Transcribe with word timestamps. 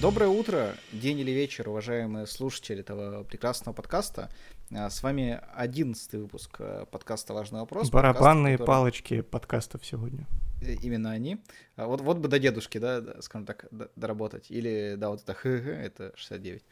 Доброе 0.00 0.28
утро, 0.28 0.74
день 0.92 1.18
или 1.18 1.30
вечер, 1.30 1.68
уважаемые 1.68 2.26
слушатели 2.26 2.80
этого 2.80 3.22
прекрасного 3.24 3.74
подкаста. 3.74 4.30
А, 4.74 4.88
С 4.88 5.02
вами 5.02 5.40
одиннадцатый 5.54 6.20
выпуск 6.20 6.56
э, 6.60 6.86
подкаста 6.90 7.34
«Важный 7.34 7.60
вопрос». 7.60 7.90
Барабанные 7.90 8.56
подкаста, 8.56 8.64
который- 8.64 8.66
палочки 8.66 9.20
подкастов 9.20 9.84
сегодня. 9.84 10.26
Э, 10.62 10.74
Именно 10.82 11.10
они. 11.10 11.42
А 11.76 11.86
Вот, 11.86 12.00
вот 12.00 12.18
бы 12.18 12.28
до 12.28 12.38
дедушки, 12.38 12.78
да, 12.78 13.02
скажем 13.20 13.46
так, 13.46 13.66
доработать. 13.96 14.50
Или, 14.50 14.94
да, 14.96 15.10
вот 15.10 15.22
это 15.22 15.34
ХГ, 15.34 15.66
это 15.66 16.12
69. 16.16 16.62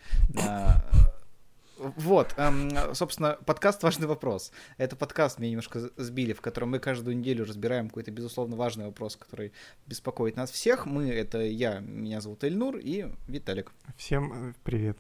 Вот, 1.78 2.34
эм, 2.36 2.70
собственно, 2.94 3.38
подкаст 3.46 3.82
«Важный 3.84 4.08
вопрос». 4.08 4.50
Это 4.78 4.96
подкаст, 4.96 5.38
меня 5.38 5.50
немножко 5.50 5.90
сбили, 5.96 6.32
в 6.32 6.40
котором 6.40 6.70
мы 6.70 6.80
каждую 6.80 7.16
неделю 7.16 7.44
разбираем 7.44 7.88
какой-то, 7.88 8.10
безусловно, 8.10 8.56
важный 8.56 8.86
вопрос, 8.86 9.16
который 9.16 9.52
беспокоит 9.86 10.36
нас 10.36 10.50
всех. 10.50 10.86
Мы— 10.86 11.08
это 11.10 11.40
я, 11.40 11.78
меня 11.78 12.20
зовут 12.20 12.42
Эльнур 12.42 12.78
и 12.78 13.06
Виталик. 13.28 13.72
Всем 13.96 14.50
э, 14.50 14.54
привет. 14.64 14.98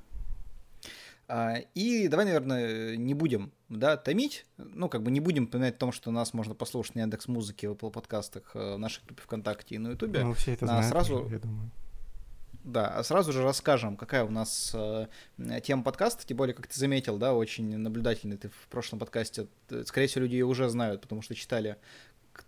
А, 1.26 1.56
И 1.74 2.06
давай, 2.06 2.26
наверное, 2.26 2.96
не 2.96 3.12
будем, 3.14 3.52
да, 3.68 3.96
томить, 3.96 4.46
ну, 4.56 4.88
как 4.88 5.02
бы 5.02 5.10
не 5.10 5.20
будем 5.20 5.48
поминать 5.48 5.74
о 5.74 5.78
том, 5.78 5.92
что 5.92 6.10
нас 6.12 6.32
можно 6.32 6.54
послушать 6.54 6.94
на 6.94 7.00
Яндекс 7.00 7.26
Музыке, 7.26 7.68
в 7.68 7.72
Apple 7.72 7.90
подкастах, 7.90 8.52
э, 8.54 8.76
в 8.76 8.78
нашей 8.78 9.04
группе 9.04 9.22
ВКонтакте 9.22 9.74
и 9.74 9.78
на 9.78 9.88
Ютубе. 9.88 10.24
Ну, 10.24 10.32
все 10.34 10.52
это 10.52 10.64
а 10.66 10.68
знают 10.68 10.86
сразу- 10.86 11.28
я 11.28 11.38
думаю. 11.40 11.70
Да, 12.64 12.88
а 12.88 13.02
сразу 13.02 13.32
же 13.32 13.42
расскажем, 13.42 13.96
какая 13.96 14.24
у 14.24 14.30
нас 14.30 14.72
э, 14.74 15.06
тема 15.62 15.82
подкаста, 15.82 16.26
тем 16.26 16.36
более, 16.36 16.54
как 16.54 16.66
ты 16.66 16.78
заметил, 16.78 17.16
да, 17.16 17.34
очень 17.34 17.76
наблюдательный 17.78 18.36
ты 18.36 18.48
в 18.48 18.68
прошлом 18.68 18.98
подкасте. 18.98 19.46
Т- 19.68 19.84
Скорее 19.86 20.06
всего, 20.06 20.24
люди 20.24 20.34
ее 20.34 20.44
уже 20.44 20.68
знают, 20.68 21.00
потому 21.00 21.22
что 21.22 21.34
читали 21.34 21.76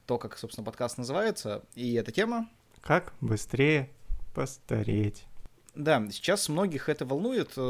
то, 0.07 0.19
как, 0.19 0.37
собственно, 0.37 0.65
подкаст 0.65 0.99
называется, 0.99 1.63
и 1.75 1.95
эта 1.95 2.13
тема. 2.13 2.49
Как 2.81 3.13
быстрее 3.21 3.91
постареть? 4.35 5.25
Да, 5.75 6.05
сейчас 6.11 6.49
многих 6.49 6.89
это 6.89 7.07
волнует, 7.07 7.53
э, 7.57 7.61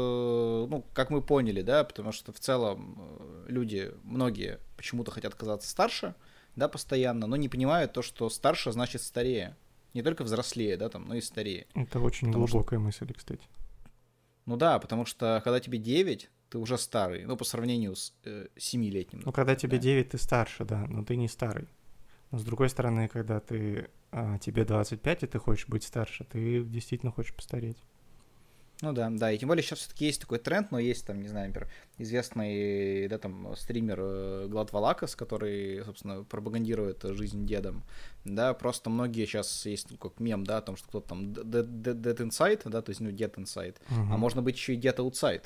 ну, 0.67 0.83
как 0.93 1.11
мы 1.11 1.21
поняли, 1.21 1.61
да, 1.61 1.83
потому 1.83 2.11
что 2.11 2.33
в 2.33 2.39
целом 2.39 2.97
э, 2.99 3.45
люди, 3.49 3.93
многие 4.03 4.59
почему-то 4.75 5.11
хотят 5.11 5.35
казаться 5.35 5.69
старше, 5.69 6.15
да, 6.55 6.67
постоянно, 6.67 7.27
но 7.27 7.35
не 7.35 7.47
понимают 7.47 7.93
то, 7.93 8.01
что 8.01 8.29
старше 8.29 8.71
значит 8.71 9.03
старее. 9.03 9.55
Не 9.93 10.01
только 10.03 10.23
взрослее, 10.23 10.77
да, 10.77 10.89
там, 10.89 11.05
но 11.05 11.15
и 11.15 11.21
старее. 11.21 11.67
Это 11.75 11.99
очень 11.99 12.27
Потому 12.27 12.47
что- 12.47 12.57
глубокая 12.57 12.79
мысль, 12.79 13.11
кстати. 13.13 13.43
Ну 14.45 14.57
да, 14.57 14.79
потому 14.79 15.05
что 15.05 15.41
когда 15.43 15.59
тебе 15.59 15.77
9, 15.77 16.29
ты 16.49 16.57
уже 16.57 16.77
старый, 16.77 17.25
ну, 17.25 17.37
по 17.37 17.43
сравнению 17.45 17.95
с 17.95 18.13
э, 18.23 18.47
7-летним. 18.57 19.21
Ну, 19.25 19.31
когда 19.31 19.55
тебе 19.55 19.77
Да. 19.77 19.83
9, 19.83 20.09
ты 20.09 20.17
старше, 20.17 20.65
да, 20.65 20.85
но 20.87 21.03
ты 21.03 21.15
не 21.15 21.27
старый. 21.27 21.67
Но 22.31 22.37
с 22.37 22.43
другой 22.43 22.69
стороны, 22.69 23.07
когда 23.07 23.39
ты 23.39 23.89
а, 24.11 24.37
тебе 24.39 24.65
25, 24.65 25.23
и 25.23 25.27
ты 25.27 25.39
хочешь 25.39 25.67
быть 25.67 25.83
старше, 25.83 26.25
ты 26.25 26.63
действительно 26.63 27.11
хочешь 27.11 27.33
постареть. 27.33 27.77
Ну 28.81 28.93
да, 28.93 29.09
да, 29.11 29.31
и 29.31 29.37
тем 29.37 29.47
более 29.47 29.63
сейчас 29.63 29.79
все-таки 29.79 30.05
есть 30.05 30.21
такой 30.21 30.39
тренд, 30.39 30.71
но 30.71 30.79
есть 30.79 31.05
там, 31.05 31.21
не 31.21 31.27
знаю, 31.27 31.47
например, 31.49 31.69
известный, 31.99 33.07
да, 33.07 33.17
там, 33.19 33.55
стример 33.55 33.99
э, 34.01 34.47
Глад 34.49 34.73
Валакас, 34.73 35.15
который, 35.15 35.83
собственно, 35.85 36.23
пропагандирует 36.23 37.03
жизнь 37.03 37.45
дедом, 37.45 37.83
да, 38.25 38.53
просто 38.53 38.89
многие 38.89 39.25
сейчас 39.25 39.65
есть 39.67 39.91
ну, 39.91 39.97
как 39.97 40.19
мем, 40.19 40.43
да, 40.43 40.57
о 40.57 40.61
том, 40.61 40.75
что 40.77 40.87
кто-то 40.87 41.09
там 41.09 41.25
dead, 41.31 42.17
inside, 42.17 42.61
да, 42.69 42.81
то 42.81 42.89
есть, 42.89 43.01
ну, 43.01 43.09
dead 43.11 43.33
inside, 43.35 43.75
а 43.89 43.93
Мгм. 43.93 44.19
можно 44.19 44.41
быть 44.41 44.55
еще 44.55 44.73
и 44.73 44.79
dead 44.79 44.95
outside. 44.97 45.43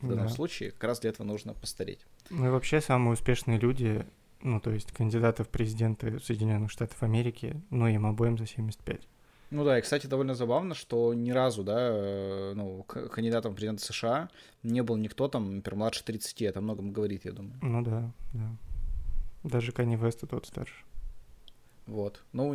В 0.00 0.08
данном 0.08 0.26
Да. 0.26 0.32
случае 0.34 0.72
как 0.72 0.84
раз 0.84 1.00
для 1.00 1.10
этого 1.10 1.26
нужно 1.26 1.54
постареть. 1.54 2.00
Ну 2.28 2.46
и 2.46 2.50
вообще 2.50 2.82
самые 2.82 3.14
успешные 3.14 3.58
люди, 3.58 4.04
ну, 4.42 4.60
то 4.60 4.70
есть 4.70 4.92
кандидаты 4.92 5.44
в 5.44 5.48
президенты 5.48 6.20
Соединенных 6.20 6.70
Штатов 6.70 7.02
Америки, 7.02 7.62
ну, 7.70 7.86
им 7.86 8.04
обоим 8.04 8.36
за 8.36 8.46
75. 8.46 9.08
Ну 9.54 9.64
да, 9.64 9.78
и, 9.78 9.82
кстати, 9.82 10.08
довольно 10.08 10.34
забавно, 10.34 10.74
что 10.74 11.14
ни 11.14 11.30
разу, 11.30 11.62
да, 11.62 11.76
э, 11.78 12.52
ну, 12.56 12.82
кандидатом 12.82 13.52
в 13.52 13.54
президента 13.54 13.84
США 13.84 14.28
не 14.64 14.82
был 14.82 14.96
никто 14.96 15.28
там, 15.28 15.56
например, 15.56 15.76
младше 15.78 16.02
30, 16.04 16.42
это 16.42 16.60
многом 16.60 16.92
говорит, 16.92 17.24
я 17.24 17.30
думаю. 17.32 17.54
Ну 17.62 17.82
да, 17.82 18.12
да. 18.32 18.56
Даже 19.44 19.70
Канье 19.70 19.94
Вест 19.94 20.28
тот 20.28 20.46
старше. 20.46 20.84
Вот. 21.86 22.24
Ну, 22.32 22.52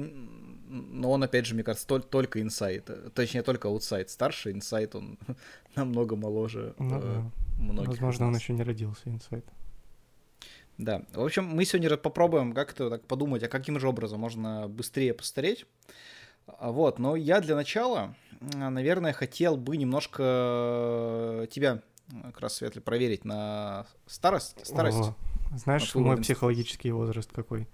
но 0.67 1.11
он, 1.11 1.23
опять 1.23 1.45
же, 1.45 1.53
мне 1.53 1.63
кажется, 1.63 1.87
толь- 1.87 2.01
только 2.03 2.41
inside. 2.41 2.89
э, 2.89 3.09
Точнее, 3.13 3.43
только 3.43 3.69
outside. 3.69 4.09
Старший 4.09 4.51
inside, 4.51 4.93
он 4.95 5.17
намного 5.75 6.17
моложе 6.17 6.73
Ну 6.79 6.97
э, 6.97 7.01
да. 7.01 7.31
многих 7.63 7.91
Возможно, 7.91 8.27
он 8.27 8.35
еще 8.35 8.51
не 8.51 8.63
родился, 8.63 9.03
инсайт. 9.05 9.45
Да. 10.77 11.03
В 11.13 11.23
общем, 11.23 11.45
мы 11.45 11.63
сегодня 11.63 11.95
попробуем 11.95 12.51
как-то 12.51 12.89
так 12.89 13.05
подумать, 13.05 13.43
а 13.43 13.47
каким 13.47 13.79
же 13.79 13.87
образом 13.87 14.19
можно 14.19 14.67
быстрее 14.67 15.13
постареть. 15.13 15.65
А, 16.59 16.71
Вот, 16.71 16.99
но 16.99 17.15
я 17.15 17.41
для 17.41 17.55
начала, 17.55 18.15
наверное, 18.41 19.13
хотел 19.13 19.57
бы 19.57 19.77
немножко 19.77 21.47
тебя, 21.51 21.81
как 22.23 22.39
раз, 22.41 22.55
Светли, 22.55 22.79
проверить 22.79 23.25
на 23.25 23.85
старость. 24.07 24.65
Старость 24.65 24.97
О, 24.97 25.15
знаешь, 25.55 25.93
мой 25.95 26.17
психологический 26.17 26.91
возраст 26.91 27.31
какой? 27.31 27.67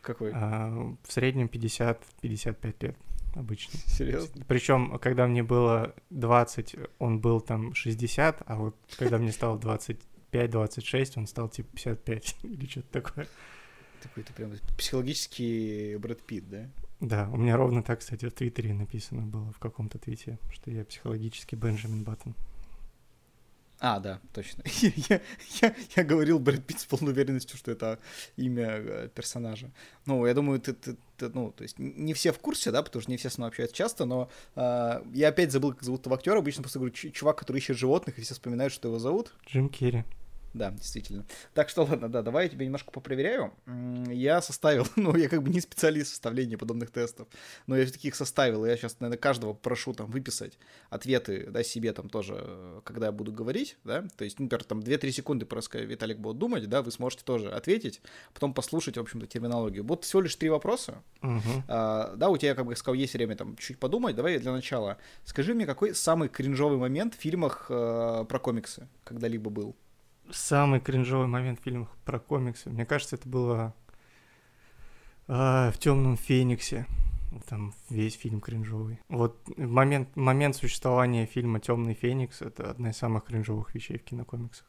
какой? 0.00 0.32
А, 0.34 0.94
в 1.02 1.12
среднем 1.12 1.46
50-55 1.46 2.74
лет 2.80 2.96
обычно. 3.34 3.78
Серьезно? 3.86 4.44
Причем, 4.46 4.98
когда 4.98 5.26
мне 5.26 5.42
было 5.42 5.94
20, 6.10 6.76
он 6.98 7.20
был 7.20 7.40
там 7.40 7.74
60, 7.74 8.42
а 8.46 8.56
вот 8.56 8.76
когда 8.98 9.18
мне 9.18 9.32
стало 9.32 9.58
25-26, 9.58 11.12
он 11.16 11.26
стал 11.26 11.48
типа 11.48 11.68
55 11.74 12.36
или 12.42 12.66
что-то 12.66 13.02
такое. 13.02 13.28
Такой 14.02 14.22
ты 14.22 14.32
прям 14.32 14.52
психологический 14.78 15.96
Брэд 15.96 16.22
Питт, 16.22 16.48
да? 16.48 16.68
Да, 17.00 17.28
у 17.32 17.36
меня 17.38 17.56
ровно 17.56 17.82
так, 17.82 18.00
кстати, 18.00 18.26
в 18.28 18.32
Твиттере 18.32 18.74
написано 18.74 19.22
было 19.22 19.50
в 19.52 19.58
каком-то 19.58 19.98
твите, 19.98 20.38
что 20.52 20.70
я 20.70 20.84
психологический 20.84 21.56
Бенджамин 21.56 22.04
Баттон. 22.04 22.34
А, 23.82 23.98
да, 23.98 24.20
точно. 24.34 24.62
я, 25.08 25.22
я, 25.62 25.74
я 25.96 26.04
говорил 26.04 26.38
Брэд 26.38 26.66
Питт 26.66 26.80
с 26.80 26.84
полной 26.84 27.12
уверенностью, 27.12 27.56
что 27.56 27.70
это 27.70 27.98
имя 28.36 28.66
э, 28.76 29.08
персонажа. 29.14 29.70
Ну, 30.04 30.26
я 30.26 30.34
думаю, 30.34 30.60
ты, 30.60 30.74
ты- 30.74 30.98
ты, 31.16 31.30
ну, 31.30 31.50
то 31.50 31.62
есть 31.62 31.78
не 31.78 32.12
все 32.12 32.30
в 32.32 32.38
курсе, 32.38 32.70
да, 32.72 32.82
потому 32.82 33.00
что 33.00 33.10
не 33.10 33.16
все 33.16 33.30
с 33.30 33.38
мной 33.38 33.48
общаются 33.48 33.74
часто, 33.74 34.04
но 34.04 34.28
э, 34.54 35.02
я 35.14 35.28
опять 35.28 35.50
забыл, 35.50 35.72
как 35.72 35.82
зовут 35.82 36.02
этого 36.02 36.16
актера. 36.16 36.38
Обычно 36.38 36.62
просто 36.62 36.78
говорю, 36.78 36.92
«Ч- 36.94 37.10
чувак, 37.10 37.38
который 37.38 37.56
ищет 37.56 37.78
животных, 37.78 38.18
и 38.18 38.20
все 38.20 38.34
вспоминают, 38.34 38.74
что 38.74 38.88
его 38.88 38.98
зовут. 38.98 39.32
Джим 39.46 39.70
Керри. 39.70 40.04
Да, 40.52 40.70
действительно. 40.72 41.24
Так 41.54 41.68
что 41.68 41.84
ладно, 41.84 42.08
да, 42.08 42.22
давай 42.22 42.44
я 42.44 42.48
тебя 42.50 42.64
немножко 42.64 42.90
попроверяю. 42.90 43.52
Я 44.08 44.42
составил, 44.42 44.86
ну, 44.96 45.14
я 45.16 45.28
как 45.28 45.42
бы 45.42 45.50
не 45.50 45.60
специалист 45.60 46.08
в 46.08 46.10
составлении 46.10 46.56
подобных 46.56 46.90
тестов, 46.90 47.28
но 47.66 47.76
я 47.76 47.84
все-таки 47.84 48.08
их 48.08 48.14
составил, 48.16 48.64
и 48.64 48.68
я 48.68 48.76
сейчас, 48.76 48.98
наверное, 49.00 49.18
каждого 49.18 49.52
прошу 49.52 49.92
там 49.92 50.10
выписать 50.10 50.58
ответы, 50.88 51.46
да, 51.50 51.62
себе 51.62 51.92
там 51.92 52.08
тоже, 52.08 52.34
э, 52.38 52.80
когда 52.84 53.06
я 53.06 53.12
буду 53.12 53.32
говорить, 53.32 53.76
да, 53.84 54.04
то 54.16 54.24
есть, 54.24 54.40
например, 54.40 54.64
там 54.64 54.80
2-3 54.80 55.10
секунды 55.12 55.46
просто 55.46 55.78
Виталик 55.78 56.18
будет 56.18 56.38
думать, 56.38 56.68
да, 56.68 56.82
вы 56.82 56.90
сможете 56.90 57.22
тоже 57.24 57.50
ответить, 57.50 58.00
потом 58.34 58.52
послушать, 58.52 58.96
в 58.96 59.00
общем-то, 59.00 59.26
терминологию. 59.26 59.84
Будут 59.84 60.04
всего 60.04 60.22
лишь 60.22 60.34
три 60.34 60.48
вопроса, 60.48 61.02
Мгм. 61.20 61.64
а, 61.68 62.14
да, 62.16 62.28
у 62.28 62.36
тебя, 62.36 62.54
как 62.54 62.66
бы 62.66 62.74
сказал, 62.74 62.94
есть 62.94 63.14
время 63.14 63.36
там 63.36 63.56
чуть 63.56 63.78
подумать. 63.78 64.16
Давай 64.16 64.38
для 64.38 64.52
начала. 64.52 64.98
Скажи 65.24 65.54
мне, 65.54 65.66
какой 65.66 65.94
самый 65.94 66.28
кринжовый 66.28 66.78
момент 66.78 67.14
в 67.14 67.18
фильмах 67.18 67.66
э, 67.68 68.24
про 68.28 68.38
комиксы 68.38 68.88
когда-либо 69.04 69.50
был? 69.50 69.76
Самый 70.32 70.80
кринжовый 70.80 71.26
момент 71.26 71.60
в 71.60 71.62
фильмах 71.64 71.88
про 72.04 72.18
комиксы. 72.18 72.70
Мне 72.70 72.84
кажется, 72.86 73.16
это 73.16 73.28
было 73.28 73.74
а, 75.28 75.70
в 75.72 75.78
Темном 75.78 76.16
Фениксе. 76.16 76.86
Там 77.48 77.72
весь 77.88 78.14
фильм 78.14 78.40
кринжовый. 78.40 79.00
Вот 79.08 79.38
момент, 79.56 80.16
момент 80.16 80.56
существования 80.56 81.26
фильма 81.26 81.60
Темный 81.60 81.94
Феникс 81.94 82.42
это 82.42 82.70
одна 82.70 82.90
из 82.90 82.96
самых 82.96 83.24
кринжовых 83.24 83.72
вещей 83.74 83.98
в 83.98 84.04
кинокомиксах. 84.04 84.66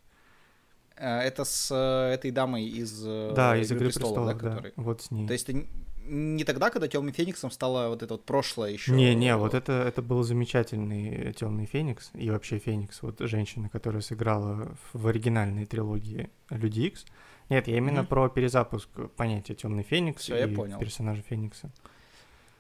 Э, 0.96 1.20
Это 1.22 1.44
с 1.44 1.72
э, 1.74 2.14
этой 2.14 2.30
дамой 2.30 2.66
из, 2.68 3.04
э, 3.04 3.34
да, 3.36 3.58
из 3.58 3.72
«Игры 3.72 3.86
престолов», 3.86 4.14
престолов, 4.16 4.38
да, 4.42 4.50
да. 4.50 4.56
которой- 4.56 4.74
Вот 4.76 5.02
с 5.02 5.10
ней. 5.10 5.26
То 5.26 5.34
есть 5.34 5.50
н- 5.50 5.68
не 6.06 6.44
тогда, 6.44 6.70
когда 6.70 6.88
Темным 6.88 7.14
Фениксом 7.14 7.52
стало 7.52 7.90
вот 7.90 8.04
это 8.04 8.14
вот 8.16 8.26
прошлое 8.26 8.72
еще. 8.72 8.92
Не, 8.92 9.16
не, 9.16 9.36
вот 9.38 9.54
это, 9.54 9.72
это 9.74 10.02
был 10.02 10.24
замечательный 10.24 11.34
Темный 11.34 11.66
Феникс 11.66 12.12
и 12.14 12.30
вообще 12.30 12.60
Феникс, 12.60 13.02
вот 13.02 13.20
женщина, 13.20 13.70
которая 13.70 14.02
сыграла 14.02 14.76
в 14.94 15.08
оригинальной 15.08 15.66
трилогии 15.66 16.30
Люди 16.50 16.82
Икс. 16.82 17.06
Нет, 17.50 17.68
я 17.68 17.78
именно 17.78 18.02
Мгм. 18.02 18.08
про 18.08 18.30
перезапуск 18.30 18.90
понятия 19.18 19.54
Темный 19.56 19.84
Феникс 19.84 20.24
Всё, 20.24 20.36
я 20.36 20.46
и 20.46 20.56
понял. 20.56 20.80
персонажа 20.80 21.22
Феникса. 21.22 21.72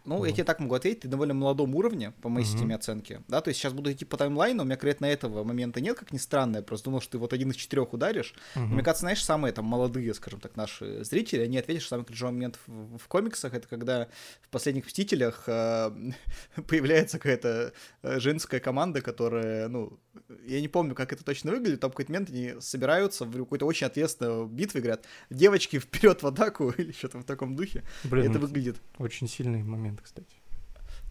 Ну, 0.06 0.16
я 0.24 0.30
Вот. 0.30 0.34
тебе 0.34 0.44
так 0.44 0.60
могу 0.60 0.76
ответить, 0.76 1.02
ты 1.02 1.08
довольно 1.08 1.34
молодом 1.34 1.76
уровне, 1.76 2.14
по 2.22 2.30
моей 2.30 2.46
Мгм. 2.46 2.52
системе 2.54 2.76
оценки. 2.76 3.22
Да, 3.28 3.42
то 3.42 3.50
есть 3.50 3.60
сейчас 3.60 3.74
буду 3.74 3.92
идти 3.92 4.04
по 4.06 4.18
таймлайну, 4.18 4.64
у 4.64 4.66
меня 4.66 4.76
конкретно 4.76 5.06
этого 5.06 5.44
момента 5.44 5.80
нет, 5.82 5.98
как 5.98 6.12
ни 6.12 6.18
странно. 6.18 6.58
Я 6.58 6.64
просто 6.64 6.86
думал, 6.86 7.02
что 7.02 7.12
ты 7.14 7.18
вот 7.20 7.34
один 7.34 7.52
из 7.52 7.56
четырех 7.56 7.94
ударишь. 7.94 8.34
Мгм. 8.56 8.74
Мне 8.74 8.84
кажется, 8.84 9.02
знаешь, 9.02 9.24
самые 9.24 9.54
там 9.54 9.66
молодые, 9.66 10.14
скажем 10.14 10.40
так, 10.40 10.56
наши 10.56 11.04
зрители, 11.04 11.42
они 11.42 11.58
ответят, 11.58 11.84
что 11.84 11.90
самый 11.96 12.06
ключевой 12.06 12.32
момент 12.34 12.58
в, 12.68 12.98
в 12.98 13.08
комиксах 13.08 13.54
это 13.54 13.68
когда 13.68 14.08
в 14.42 14.50
последних 14.50 14.86
«Мстителях» 14.88 15.44
э, 15.48 15.92
появляется 16.68 17.18
какая-то 17.18 17.74
э, 18.04 18.20
женская 18.20 18.60
команда, 18.60 19.02
которая, 19.02 19.68
ну, 19.68 20.00
я 20.46 20.62
не 20.62 20.68
помню, 20.68 20.96
как 20.96 21.14
это 21.14 21.24
точно 21.24 21.52
выглядит, 21.52 21.80
там 21.80 21.90
в 21.90 21.94
какой-то 21.94 22.12
момент 22.12 22.30
они 22.30 22.54
собираются 22.60 23.26
в 23.26 23.32
какой-то 23.38 23.66
очень 23.66 23.88
ответственной 23.88 24.48
битве, 24.48 24.82
говорят, 24.82 25.06
девочки, 25.30 25.80
вперед 25.80 26.24
в 26.24 26.28
атаку, 26.28 26.70
или 26.78 26.92
что-то 26.92 27.20
в 27.20 27.24
таком 27.24 27.56
духе. 27.56 27.84
Блин, 28.04 28.26
это 28.30 28.40
ну, 28.40 28.46
выглядит 28.48 28.78
очень 28.98 29.28
сильный 29.28 29.64
момент, 29.64 29.91
кстати. 30.02 30.28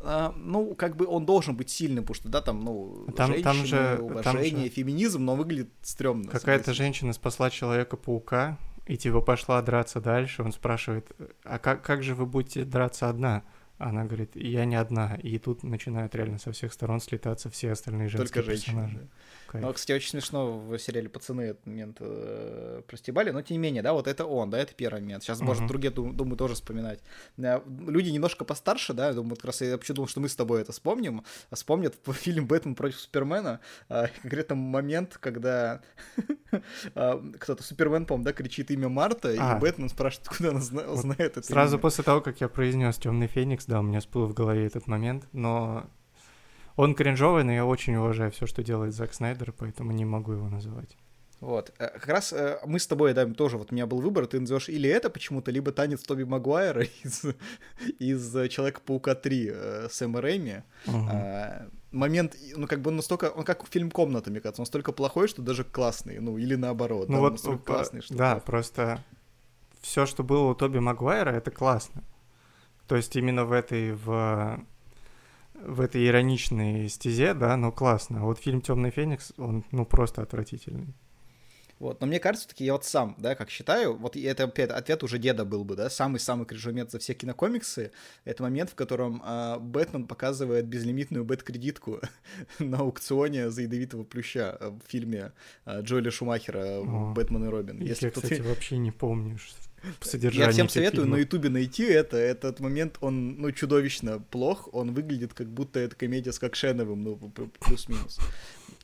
А, 0.02 0.32
ну, 0.36 0.74
как 0.74 0.96
бы 0.96 1.06
он 1.06 1.26
должен 1.26 1.56
быть 1.56 1.68
сильным, 1.68 2.04
потому 2.04 2.14
что, 2.14 2.28
да, 2.30 2.40
там, 2.40 2.60
ну, 2.64 3.06
Там- 3.16 3.32
женщины, 3.32 3.42
там 3.44 3.66
же- 3.66 3.98
уважение, 4.00 4.22
там 4.22 4.64
же- 4.64 4.68
феминизм, 4.70 5.24
но 5.24 5.36
выглядит 5.36 5.68
стрёмно. 5.82 6.30
Какая-то 6.30 6.72
женщина 6.72 7.12
спасла 7.12 7.50
Человека-паука, 7.50 8.56
и 8.86 8.96
типа 8.96 9.20
пошла 9.20 9.60
драться 9.60 10.00
дальше. 10.00 10.42
Он 10.42 10.52
спрашивает, 10.52 11.10
а 11.44 11.58
как, 11.58 11.82
как 11.82 12.02
же 12.02 12.14
вы 12.14 12.24
будете 12.26 12.64
драться 12.64 13.08
одна? 13.10 13.42
Она 13.78 14.04
говорит, 14.04 14.36
я 14.36 14.64
не 14.64 14.76
одна. 14.76 15.16
И 15.22 15.38
тут 15.38 15.62
начинают 15.62 16.14
реально 16.14 16.38
со 16.38 16.52
всех 16.52 16.72
сторон 16.72 17.00
слетаться 17.00 17.48
все 17.50 17.72
остальные 17.72 18.08
женские 18.08 18.42
Только 18.42 18.42
женщины. 18.50 18.82
персонажи. 18.82 18.98
да. 18.98 19.08
Кайф. 19.50 19.64
Ну, 19.64 19.72
кстати, 19.72 19.92
очень 19.96 20.10
смешно 20.10 20.58
в 20.58 20.78
сериале 20.78 21.08
«Пацаны» 21.08 21.42
этот 21.42 21.66
момент 21.66 21.96
э, 22.00 22.82
простебали, 22.86 23.30
но 23.30 23.42
тем 23.42 23.56
не 23.56 23.58
менее, 23.58 23.82
да, 23.82 23.92
вот 23.92 24.06
это 24.06 24.24
он, 24.24 24.48
да, 24.50 24.58
это 24.58 24.74
первый 24.74 25.00
момент. 25.00 25.24
Сейчас, 25.24 25.40
может, 25.40 25.62
Мгм. 25.62 25.68
другие, 25.68 25.90
дум- 25.92 26.14
думаю, 26.16 26.36
тоже 26.36 26.54
вспоминать. 26.54 27.00
Э, 27.36 27.60
Люди 27.86 28.10
немножко 28.10 28.44
постарше, 28.44 28.92
да, 28.94 29.08
я 29.08 29.12
думаю, 29.14 29.34
как 29.36 29.46
раз 29.46 29.60
я 29.62 29.72
вообще 29.72 29.92
думал, 29.92 30.06
что 30.08 30.20
мы 30.20 30.28
с 30.28 30.36
тобой 30.36 30.60
это 30.62 30.70
вспомним, 30.72 31.24
а 31.50 31.56
вспомнят 31.56 31.96
фильм 32.12 32.46
«Бэтмен 32.46 32.74
против 32.76 33.00
Супермена», 33.00 33.58
а, 33.88 34.06
конкретно 34.22 34.54
момент, 34.54 35.18
когда 35.18 35.80
а, 36.94 37.20
кто-то, 37.38 37.62
Супермен, 37.62 38.06
по-моему, 38.06 38.24
да, 38.24 38.32
кричит 38.32 38.70
имя 38.70 38.88
Марта, 38.88 39.34
А. 39.38 39.56
и 39.56 39.60
Бэтмен 39.60 39.88
спрашивает, 39.88 40.28
откуда 40.30 40.50
она 40.50 40.60
зна- 40.60 40.84
Вот 40.86 40.98
знает 41.00 41.36
это 41.36 41.42
Сразу 41.42 41.74
имя. 41.76 41.82
после 41.82 42.04
того, 42.04 42.20
как 42.20 42.40
я 42.40 42.48
произнес 42.48 42.96
Темный 42.98 43.26
Феникс, 43.26 43.66
да, 43.66 43.80
у 43.80 43.82
меня 43.82 44.00
всплыл 44.00 44.26
в 44.26 44.34
голове 44.34 44.66
этот 44.66 44.86
момент, 44.86 45.26
но 45.32 45.88
он 46.80 46.94
кринжовый, 46.94 47.44
но 47.44 47.52
я 47.52 47.66
очень 47.66 47.96
уважаю 47.96 48.30
все, 48.30 48.46
что 48.46 48.62
делает 48.62 48.94
Зак 48.94 49.12
Снайдер, 49.12 49.52
поэтому 49.52 49.92
не 49.92 50.04
могу 50.04 50.32
его 50.32 50.48
называть. 50.48 50.96
Вот. 51.40 51.72
Э, 51.78 51.88
Как 51.88 52.08
раз 52.08 52.32
э, 52.32 52.58
мы 52.66 52.78
с 52.78 52.86
тобой, 52.86 53.14
да, 53.14 53.26
тоже, 53.26 53.58
вот 53.58 53.72
у 53.72 53.74
меня 53.74 53.86
был 53.86 54.00
выбор, 54.00 54.26
ты 54.26 54.40
назовешь 54.40 54.68
или 54.68 54.88
это 54.88 55.10
почему-то, 55.10 55.50
либо 55.50 55.72
танец 55.72 56.02
Тоби 56.02 56.24
Магуайра 56.24 56.84
из, 57.04 57.24
из 57.98 58.36
э, 58.36 58.48
Человека-паука 58.48 59.14
3 59.14 59.50
э, 59.52 59.88
Сэма 59.90 60.20
Рэйми. 60.20 60.62
А, 60.86 61.66
момент, 61.92 62.36
ну, 62.56 62.66
как 62.66 62.80
бы 62.80 62.90
он 62.90 62.96
настолько, 62.96 63.30
он 63.30 63.44
как 63.44 63.66
фильм 63.68 63.90
«Комната», 63.90 64.30
мне 64.30 64.40
кажется, 64.40 64.62
он 64.62 64.66
столько 64.66 64.92
плохой, 64.92 65.28
что 65.28 65.42
даже 65.42 65.64
классный, 65.64 66.18
ну, 66.18 66.38
или 66.38 66.54
наоборот, 66.56 67.08
Ну 67.08 67.14
да, 67.14 67.18
он 67.18 67.24
вот, 67.24 67.32
настолько 67.32 67.58
по- 67.64 67.72
классный, 67.74 68.02
что... 68.02 68.14
да, 68.14 68.36
просто 68.36 69.02
все, 69.80 70.06
что 70.06 70.22
было 70.22 70.50
у 70.50 70.54
Тоби 70.54 70.78
Магуайра, 70.78 71.30
это 71.30 71.50
классно. 71.50 72.02
То 72.86 72.96
есть 72.96 73.16
именно 73.16 73.44
в 73.44 73.52
этой, 73.52 73.92
в, 73.92 74.60
в 75.64 75.80
этой 75.80 76.06
ироничной 76.06 76.88
стезе, 76.88 77.34
да, 77.34 77.56
ну 77.56 77.72
классно. 77.72 78.24
Вот 78.24 78.38
фильм 78.38 78.60
Темный 78.60 78.90
Феникс, 78.90 79.32
он, 79.38 79.64
ну, 79.70 79.84
просто 79.84 80.22
отвратительный. 80.22 80.94
Вот, 81.80 82.00
но 82.02 82.06
мне 82.06 82.20
кажется, 82.20 82.46
таки 82.46 82.64
я 82.64 82.74
вот 82.74 82.84
сам, 82.84 83.16
да, 83.18 83.34
как 83.34 83.48
считаю, 83.48 83.96
вот 83.96 84.14
это 84.14 84.44
опять 84.44 84.70
ответ 84.70 85.02
уже 85.02 85.18
деда 85.18 85.46
был 85.46 85.64
бы, 85.64 85.76
да, 85.76 85.88
самый-самый 85.88 86.46
момент 86.66 86.90
за 86.90 86.98
все 86.98 87.14
кинокомиксы, 87.14 87.90
это 88.26 88.42
момент, 88.42 88.68
в 88.70 88.74
котором 88.74 89.22
а, 89.24 89.58
Бэтмен 89.58 90.06
показывает 90.06 90.66
безлимитную 90.66 91.24
бэт-кредитку 91.24 92.00
на 92.58 92.78
аукционе 92.80 93.50
за 93.50 93.62
ядовитого 93.62 94.04
плюща 94.04 94.58
в 94.60 94.80
фильме 94.90 95.32
а, 95.64 95.80
Джоэля 95.80 96.10
Шумахера 96.10 96.80
О, 96.80 97.14
«Бэтмен 97.14 97.46
и 97.46 97.48
Робин». 97.48 97.80
Я, 97.80 97.94
кто-то- 97.94 98.20
кстати, 98.20 98.40
вообще 98.42 98.76
не 98.76 98.92
помню 98.92 99.38
ш- 99.38 99.54
содержание 100.02 100.48
Я 100.48 100.52
всем 100.52 100.68
советую 100.68 101.06
на 101.06 101.16
фильмов. 101.16 101.20
Ютубе 101.20 101.48
найти 101.48 101.84
это. 101.84 102.18
Этот 102.18 102.60
момент, 102.60 102.98
он, 103.00 103.36
ну, 103.38 103.50
чудовищно 103.52 104.18
плох. 104.18 104.68
Он 104.72 104.92
выглядит, 104.92 105.32
как 105.32 105.48
будто 105.48 105.80
это 105.80 105.96
комедия 105.96 106.32
с 106.32 106.38
Кокшеновым, 106.38 107.02
ну, 107.02 107.16
плюс-минус. 107.60 108.18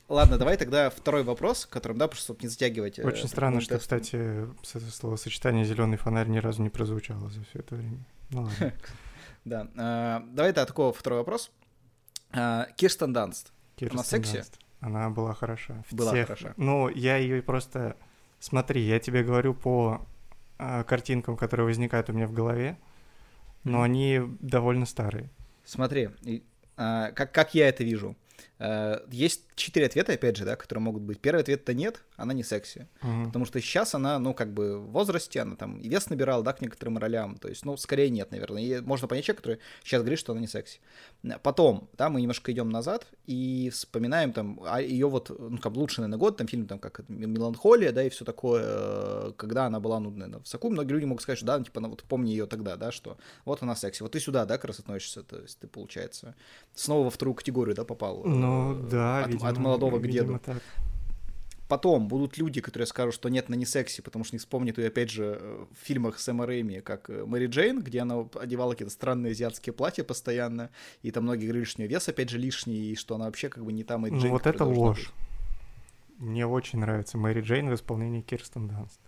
Ладно, 0.09 0.37
давай 0.37 0.55
тогда 0.55 0.89
второй 0.89 1.23
вопрос, 1.23 1.65
которым, 1.65 1.97
да, 1.97 2.07
просто 2.07 2.25
чтобы 2.25 2.39
не 2.43 2.47
затягивать. 2.47 2.97
э, 2.97 3.03
Очень 3.03 3.27
странно, 3.27 3.59
что, 3.59 3.75
текстом. 3.75 3.99
кстати, 3.99 4.89
словосочетание 4.89 5.65
зеленый 5.65 5.97
фонарь 5.97 6.27
ни 6.27 6.37
разу 6.37 6.63
не 6.63 6.69
прозвучало 6.69 7.29
за 7.29 7.43
все 7.43 7.59
это 7.59 7.75
время. 7.75 8.05
Ну 8.29 8.43
ладно. 8.43 8.73
Да. 9.45 9.65
а, 9.77 10.25
давай, 10.33 10.51
да, 10.51 10.65
такой 10.65 10.91
второй 10.91 11.19
вопрос. 11.19 11.51
А, 12.31 12.67
Кирстен 12.75 13.13
Данст. 13.13 13.53
Кирстен 13.77 14.03
секси? 14.03 14.43
Она 14.81 15.09
была 15.09 15.33
хороша. 15.33 15.85
Была 15.91 16.11
хороша. 16.11 16.53
Ну, 16.57 16.89
я 16.89 17.15
ее 17.15 17.41
просто... 17.41 17.95
Смотри, 18.39 18.81
я 18.81 18.99
тебе 18.99 19.23
говорю 19.23 19.53
по 19.53 20.05
картинкам, 20.57 21.37
которые 21.37 21.65
возникают 21.65 22.09
у 22.09 22.13
меня 22.13 22.27
в 22.27 22.33
голове, 22.33 22.77
но 23.63 23.83
они 23.83 24.21
довольно 24.41 24.85
старые. 24.85 25.29
Смотри, 25.63 26.09
как, 26.75 27.31
как 27.31 27.55
я 27.55 27.69
это 27.69 27.83
вижу. 27.85 28.17
А, 28.59 29.03
есть 29.11 29.43
четыре 29.55 29.85
ответа, 29.85 30.13
опять 30.13 30.37
же, 30.37 30.45
да, 30.45 30.55
которые 30.55 30.81
могут 30.81 31.03
быть. 31.03 31.19
Первый 31.19 31.41
ответ 31.41 31.61
это 31.61 31.73
нет, 31.73 32.01
она 32.15 32.33
не 32.33 32.43
секси. 32.43 32.87
Мгм. 33.01 33.27
Потому 33.27 33.45
что 33.45 33.59
сейчас 33.61 33.93
она, 33.95 34.19
ну, 34.19 34.33
как 34.33 34.53
бы 34.53 34.79
в 34.79 34.91
возрасте, 34.91 35.41
она 35.41 35.55
там 35.55 35.79
и 35.79 35.89
вес 35.89 36.09
набирала, 36.09 36.43
да, 36.43 36.53
к 36.53 36.61
некоторым 36.61 36.97
ролям. 36.97 37.37
То 37.37 37.49
есть, 37.49 37.65
ну, 37.65 37.77
скорее 37.77 38.09
нет, 38.09 38.31
наверное. 38.31 38.61
И 38.61 38.81
можно 38.81 39.07
понять 39.07 39.25
человека, 39.25 39.43
который 39.43 39.59
сейчас 39.83 40.01
говорит, 40.01 40.19
что 40.19 40.31
она 40.31 40.41
не 40.41 40.47
секси. 40.47 40.79
Потом, 41.43 41.89
да, 41.97 42.09
мы 42.09 42.21
немножко 42.21 42.51
идем 42.51 42.69
назад 42.69 43.07
и 43.25 43.69
вспоминаем 43.71 44.33
там 44.33 44.59
ее 44.79 45.07
вот, 45.07 45.29
ну, 45.37 45.57
как 45.57 45.75
лучший, 45.75 46.01
наверное, 46.01 46.19
год, 46.19 46.37
там 46.37 46.47
фильм 46.47 46.67
там 46.67 46.79
как 46.79 47.07
«Меланхолия», 47.09 47.91
да, 47.91 48.03
и 48.03 48.09
все 48.09 48.25
такое, 48.25 48.63
э, 48.65 49.31
когда 49.37 49.65
она 49.65 49.79
была, 49.79 49.99
ну, 49.99 50.11
наверное, 50.11 50.41
в 50.41 50.47
соку. 50.47 50.69
Многие 50.69 50.93
люди 50.93 51.05
могут 51.05 51.21
сказать, 51.21 51.37
что 51.37 51.47
да, 51.47 51.57
ну, 51.57 51.65
типа, 51.65 51.79
ну, 51.79 51.89
вот 51.89 52.03
помни 52.03 52.31
ее 52.31 52.45
тогда, 52.45 52.75
да, 52.75 52.91
что 52.91 53.17
вот 53.45 53.61
она 53.61 53.75
секси. 53.75 54.01
Вот 54.03 54.13
ты 54.13 54.19
сюда, 54.19 54.45
да, 54.45 54.57
как 54.57 54.65
раз 54.65 54.79
относишься, 54.79 55.23
то 55.23 55.39
есть 55.39 55.59
ты, 55.59 55.67
получается, 55.67 56.35
снова 56.73 57.05
во 57.05 57.09
вторую 57.09 57.35
категорию, 57.35 57.75
да, 57.75 57.83
попал. 57.83 58.23
Ну, 58.23 58.46
э, 58.47 58.89
да, 58.89 59.23
от, 59.23 59.27
видимо, 59.31 59.49
от 59.49 59.57
молодого 59.57 59.99
к 59.99 60.03
видимо, 60.03 60.27
деду. 60.27 60.39
так. 60.43 60.61
Потом 61.67 62.07
будут 62.07 62.37
люди, 62.37 62.61
которые 62.61 62.87
скажут, 62.87 63.13
что 63.13 63.27
нет, 63.27 63.45
она 63.49 63.57
не 63.57 63.65
секси, 63.65 63.99
потому 64.01 64.23
что 64.23 64.35
не 64.35 64.39
вспомнят 64.39 64.77
ее, 64.77 64.87
опять 64.87 65.09
же, 65.09 65.37
э, 65.41 65.65
в 65.69 65.85
фильмах 65.85 66.17
Сэма 66.17 66.45
Рэйми, 66.45 66.79
как 66.79 67.09
э, 67.09 67.25
Мэри 67.25 67.47
Джейн, 67.47 67.81
где 67.81 67.99
она 67.99 68.25
одевала 68.39 68.71
какие-то 68.71 68.93
странные 68.93 69.31
азиатские 69.31 69.73
платья 69.73 70.05
постоянно, 70.05 70.69
и 71.01 71.11
там 71.11 71.23
многие 71.23 71.45
говорили, 71.47 71.65
что 71.65 71.81
у 71.81 71.83
нее 71.83 71.89
вес, 71.93 72.07
опять 72.07 72.29
же, 72.29 72.37
лишний, 72.37 72.91
и 72.91 72.95
что 72.95 73.15
она 73.15 73.25
вообще 73.25 73.49
как 73.49 73.65
бы 73.65 73.73
не 73.73 73.83
та 73.83 73.97
Мэри 73.97 74.13
Ну, 74.13 74.19
Джейн, 74.21 74.31
вот 74.31 74.43
которая 74.43 74.55
это 74.71 74.79
ложь. 74.79 75.11
быть. 76.17 76.19
Мне 76.19 76.47
очень 76.47 76.79
нравится 76.79 77.17
Мэри 77.17 77.41
Джейн 77.41 77.69
в 77.69 77.73
исполнении 77.75 78.21
Кирстен 78.21 78.67
Данст. 78.69 79.01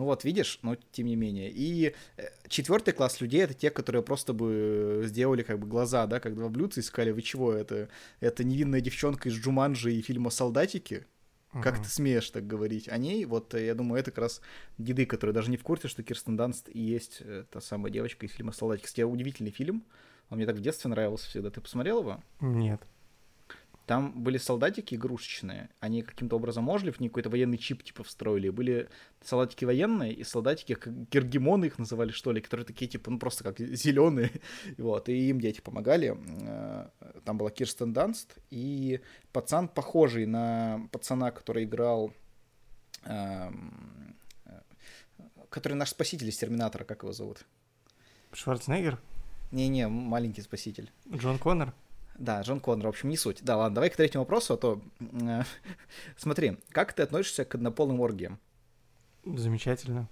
Ну 0.00 0.06
вот, 0.06 0.24
видишь, 0.24 0.60
но 0.62 0.76
тем 0.92 1.08
не 1.08 1.14
менее. 1.14 1.50
И 1.50 1.94
э, 2.16 2.22
четвертый 2.48 2.94
класс 2.94 3.20
людей 3.20 3.42
это 3.42 3.52
те, 3.52 3.68
которые 3.68 4.02
просто 4.02 4.32
бы 4.32 5.02
сделали 5.04 5.42
как 5.42 5.58
бы 5.58 5.66
глаза, 5.66 6.06
да, 6.06 6.20
как 6.20 6.34
два 6.36 6.48
блюдца, 6.48 6.80
и 6.80 6.82
сказали, 6.82 7.10
вы 7.10 7.20
чего, 7.20 7.52
это, 7.52 7.90
это 8.20 8.42
невинная 8.42 8.80
девчонка 8.80 9.28
из 9.28 9.34
Джуманджи 9.34 9.92
и 9.92 10.00
фильма 10.00 10.30
«Солдатики», 10.30 11.04
Как 11.52 11.74
Мгм. 11.74 11.82
ты 11.84 11.90
смеешь 11.90 12.30
так 12.30 12.46
говорить 12.46 12.88
о 12.88 12.96
ней? 12.96 13.26
Вот 13.26 13.52
э, 13.54 13.66
я 13.66 13.74
думаю, 13.74 14.00
это 14.00 14.10
как 14.10 14.22
раз 14.22 14.40
деды, 14.78 15.04
которые 15.04 15.34
даже 15.34 15.50
не 15.50 15.58
в 15.58 15.62
курсе, 15.64 15.88
что 15.88 16.02
Кирстен 16.02 16.34
Данст 16.34 16.70
и 16.72 16.80
есть 16.80 17.18
э, 17.20 17.44
та 17.50 17.60
самая 17.60 17.92
девочка 17.92 18.24
из 18.24 18.32
фильма 18.32 18.52
«Солдатик». 18.52 18.86
Кстати, 18.86 19.02
удивительный 19.02 19.50
фильм. 19.50 19.84
Он 20.30 20.38
мне 20.38 20.46
так 20.46 20.56
в 20.56 20.62
детстве 20.62 20.88
нравился 20.88 21.28
всегда. 21.28 21.50
Ты 21.50 21.60
посмотрел 21.60 22.00
его? 22.00 22.22
Нет. 22.40 22.80
Там 23.90 24.22
были 24.22 24.38
солдатики 24.38 24.94
игрушечные, 24.94 25.68
они 25.80 26.02
каким-то 26.02 26.36
образом 26.36 26.68
ожили, 26.68 26.92
в 26.92 27.00
них 27.00 27.10
какой-то 27.10 27.28
военный 27.28 27.58
чип 27.58 27.82
типа 27.82 28.04
встроили. 28.04 28.48
Были 28.48 28.88
солдатики 29.20 29.64
военные 29.64 30.12
и 30.12 30.22
солдатики, 30.22 30.76
как 30.76 31.08
гергемоны 31.10 31.64
их 31.64 31.76
называли, 31.76 32.12
что 32.12 32.30
ли, 32.30 32.40
которые 32.40 32.64
такие 32.64 32.86
типа, 32.88 33.10
ну 33.10 33.18
просто 33.18 33.42
как 33.42 33.58
зеленые. 33.84 34.30
Вот, 34.78 35.08
и 35.08 35.28
им 35.30 35.40
дети 35.40 35.60
помогали. 35.60 36.16
Э, 36.46 36.88
Там 37.24 37.36
была 37.36 37.50
Кирстен 37.50 37.92
Данст 37.92 38.36
и 38.50 39.00
пацан, 39.32 39.66
похожий 39.66 40.24
на 40.24 40.86
пацана, 40.92 41.32
который 41.32 41.64
играл... 41.64 42.12
эм, 43.06 44.14
Который 45.48 45.74
наш 45.74 45.88
спаситель 45.88 46.28
из 46.28 46.36
Терминатора, 46.38 46.84
как 46.84 47.02
его 47.02 47.12
зовут? 47.12 47.44
Шварценеггер? 48.34 49.00
Не-не, 49.50 49.88
маленький 49.88 50.42
спаситель. 50.42 50.92
Джон 51.12 51.40
Коннор? 51.40 51.74
Да, 52.20 52.42
Джон 52.42 52.60
Коннор, 52.60 52.86
в 52.86 52.90
общем, 52.90 53.08
не 53.08 53.16
суть. 53.16 53.38
Да, 53.42 53.56
ладно, 53.56 53.76
давай 53.76 53.88
к 53.88 53.96
третьему 53.96 54.24
вопросу, 54.24 54.54
а 54.54 54.56
то... 54.58 54.80
э, 55.00 55.42
Смотри, 56.18 56.58
как 56.68 56.92
ты 56.92 57.02
относишься 57.02 57.46
к 57.46 57.54
однополым 57.54 57.98
оргиям? 58.00 58.38
Замечательно. 59.24 60.06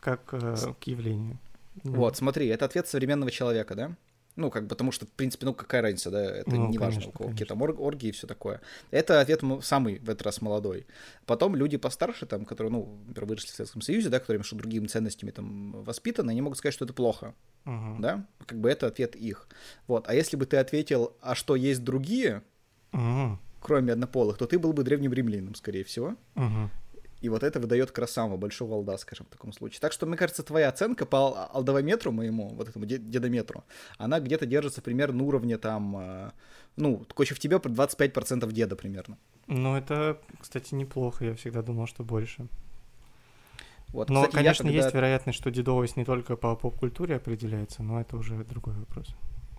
Как 0.00 0.34
э, 0.34 0.56
к 0.80 0.82
явлению. 0.88 1.38
Вот, 1.84 2.16
смотри, 2.16 2.48
это 2.48 2.64
ответ 2.64 2.88
современного 2.88 3.30
человека, 3.30 3.76
да? 3.76 3.96
Ну, 4.34 4.50
как 4.50 4.62
бы, 4.62 4.68
потому 4.70 4.92
что, 4.92 5.04
в 5.04 5.10
принципе, 5.10 5.44
ну, 5.44 5.52
какая 5.52 5.82
разница, 5.82 6.10
да? 6.10 6.22
Это 6.24 6.56
Ну, 6.56 6.68
не 6.68 6.78
важно, 6.78 7.06
у 7.08 7.12
кого 7.12 7.30
какие 7.30 7.46
там 7.46 7.62
орг- 7.62 7.78
оргии 7.78 8.08
и 8.08 8.12
все 8.12 8.26
такое. 8.26 8.62
Это 8.90 9.20
ответ 9.20 9.42
самый, 9.62 9.98
в 9.98 10.08
этот 10.08 10.22
раз, 10.22 10.40
молодой. 10.40 10.86
Потом 11.26 11.54
люди 11.54 11.76
постарше, 11.76 12.24
там, 12.24 12.46
которые, 12.46 12.72
ну, 12.72 12.98
например, 13.06 13.28
выросли 13.28 13.48
в 13.48 13.54
Советском 13.54 13.82
Союзе, 13.82 14.08
да, 14.08 14.20
которые 14.20 14.42
что 14.42 14.56
другими 14.56 14.86
ценностями 14.86 15.30
там 15.32 15.72
воспитаны, 15.82 16.30
они 16.30 16.40
могут 16.40 16.56
сказать, 16.58 16.72
что 16.74 16.86
это 16.86 16.94
плохо, 16.94 17.34
мгм. 17.64 18.00
да? 18.00 18.26
Как 18.46 18.58
бы 18.58 18.70
это 18.70 18.86
ответ 18.86 19.16
их. 19.16 19.48
Вот, 19.86 20.08
а 20.08 20.14
если 20.14 20.36
бы 20.38 20.46
ты 20.46 20.56
ответил, 20.56 21.14
а 21.20 21.34
что 21.34 21.54
есть 21.54 21.84
другие, 21.84 22.42
Мгм. 22.92 23.38
кроме 23.60 23.92
однополых, 23.92 24.38
то 24.38 24.46
ты 24.46 24.58
был 24.58 24.72
бы 24.72 24.82
древним 24.82 25.12
римлянином, 25.12 25.54
скорее 25.54 25.84
всего. 25.84 26.16
Мгм. 26.36 26.70
И 27.22 27.28
вот 27.28 27.42
это 27.44 27.60
выдает 27.60 27.90
красава, 27.92 28.36
большого 28.36 28.74
алда, 28.74 28.98
скажем, 28.98 29.26
в 29.26 29.28
таком 29.30 29.52
случае. 29.52 29.80
Так 29.80 29.92
что, 29.92 30.06
мне 30.06 30.16
кажется, 30.16 30.42
твоя 30.42 30.68
оценка 30.68 31.06
по 31.06 31.16
ал- 31.18 31.50
алдовометру 31.52 32.10
моему, 32.12 32.48
вот 32.48 32.68
этому 32.68 32.84
де- 32.84 32.98
дедометру, 32.98 33.62
она 33.98 34.18
где-то 34.20 34.44
держится 34.46 34.82
примерно 34.82 35.18
на 35.18 35.24
уровне 35.24 35.56
там, 35.58 35.96
э, 35.96 36.30
ну, 36.76 37.04
короче, 37.14 37.34
в 37.34 37.38
тебе 37.38 37.58
про 37.60 37.70
25% 37.70 38.52
деда 38.52 38.74
примерно. 38.76 39.16
Ну, 39.46 39.76
это, 39.76 40.18
кстати, 40.40 40.74
неплохо. 40.74 41.24
Я 41.24 41.34
всегда 41.34 41.62
думал, 41.62 41.86
что 41.86 42.02
больше. 42.04 42.48
Вот, 43.88 44.08
Но, 44.08 44.22
кстати, 44.22 44.34
я 44.36 44.42
конечно, 44.42 44.64
когда- 44.64 44.82
есть 44.82 44.94
вероятность, 44.94 45.38
что 45.38 45.50
дедовость 45.50 45.96
не 45.96 46.04
только 46.04 46.36
по 46.36 46.56
поп-культуре 46.56 47.16
определяется, 47.16 47.82
но 47.82 48.00
это 48.00 48.16
уже 48.16 48.42
другой 48.44 48.74
вопрос. 48.74 49.14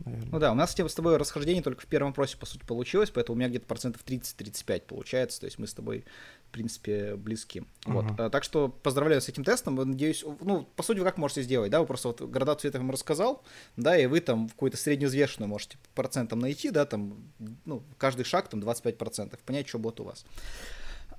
Наверное. 0.05 0.29
Ну 0.31 0.39
да, 0.39 0.51
у 0.51 0.55
нас 0.55 0.71
с 0.71 0.93
тобой 0.93 1.17
расхождение 1.17 1.63
только 1.63 1.81
в 1.81 1.87
первом 1.87 2.09
вопросе, 2.09 2.37
по 2.37 2.45
сути, 2.45 2.63
получилось, 2.65 3.09
поэтому 3.09 3.35
у 3.35 3.39
меня 3.39 3.49
где-то 3.49 3.65
процентов 3.65 4.03
30-35 4.05 4.81
получается, 4.81 5.39
то 5.39 5.45
есть 5.45 5.59
мы 5.59 5.67
с 5.67 5.73
тобой, 5.73 6.05
в 6.49 6.51
принципе, 6.51 7.15
близки. 7.15 7.63
Вот. 7.85 8.05
Мгм. 8.05 8.15
А, 8.19 8.29
Так 8.29 8.43
что 8.43 8.69
поздравляю 8.69 9.21
с 9.21 9.29
этим 9.29 9.43
тестом, 9.43 9.75
надеюсь, 9.75 10.23
ну, 10.41 10.67
по 10.75 10.83
сути, 10.83 10.99
вы 10.99 11.05
как 11.05 11.17
можете 11.17 11.43
сделать, 11.43 11.71
да, 11.71 11.79
вы 11.79 11.85
просто 11.85 12.09
вот 12.09 12.21
градацию 12.21 12.71
цветов 12.71 12.81
вам 12.81 12.91
рассказал, 12.91 13.43
да, 13.77 13.97
и 13.97 14.05
вы 14.05 14.19
там 14.19 14.49
какую-то 14.49 14.77
средневзвешенную 14.77 15.49
можете 15.49 15.77
по 15.77 16.03
процентам 16.03 16.39
найти, 16.39 16.69
да, 16.69 16.85
там, 16.85 17.17
ну, 17.65 17.83
каждый 17.97 18.25
шаг 18.25 18.47
там 18.49 18.59
25%, 18.59 19.37
понять, 19.45 19.67
что 19.67 19.79
будет 19.79 19.99
у 19.99 20.03
вас. 20.03 20.25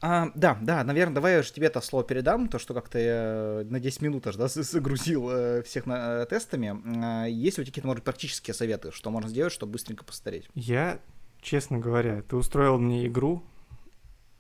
А, 0.07 0.31
да, 0.35 0.59
да, 0.61 0.85
наверное, 0.85 1.15
давай 1.15 1.33
я 1.37 1.43
же 1.43 1.51
тебе 1.51 1.69
это 1.69 1.81
слово 1.81 2.05
передам, 2.05 2.49
то, 2.49 2.59
что 2.59 2.75
как-то 2.75 2.99
я 2.99 3.65
на 3.71 3.81
10 3.81 4.03
минут 4.03 4.27
аж, 4.27 4.37
да, 4.37 4.49
загрузил 4.49 5.31
э, 5.31 5.63
всех 5.63 5.87
на, 5.87 6.21
э, 6.21 6.27
тестами. 6.27 6.79
А, 7.03 7.25
есть 7.25 7.57
ли 7.57 7.63
у 7.63 7.65
тебя 7.65 7.71
какие-то, 7.73 7.89
может, 7.89 8.05
практические 8.05 8.53
советы, 8.53 8.93
что 8.93 9.11
можно 9.11 9.31
сделать, 9.31 9.55
чтобы 9.55 9.73
быстренько 9.73 10.05
постареть? 10.05 10.47
Я, 10.55 11.01
честно 11.41 11.79
говоря, 11.79 12.21
ты 12.21 12.37
устроил 12.37 12.77
мне 12.79 13.07
игру, 13.07 13.45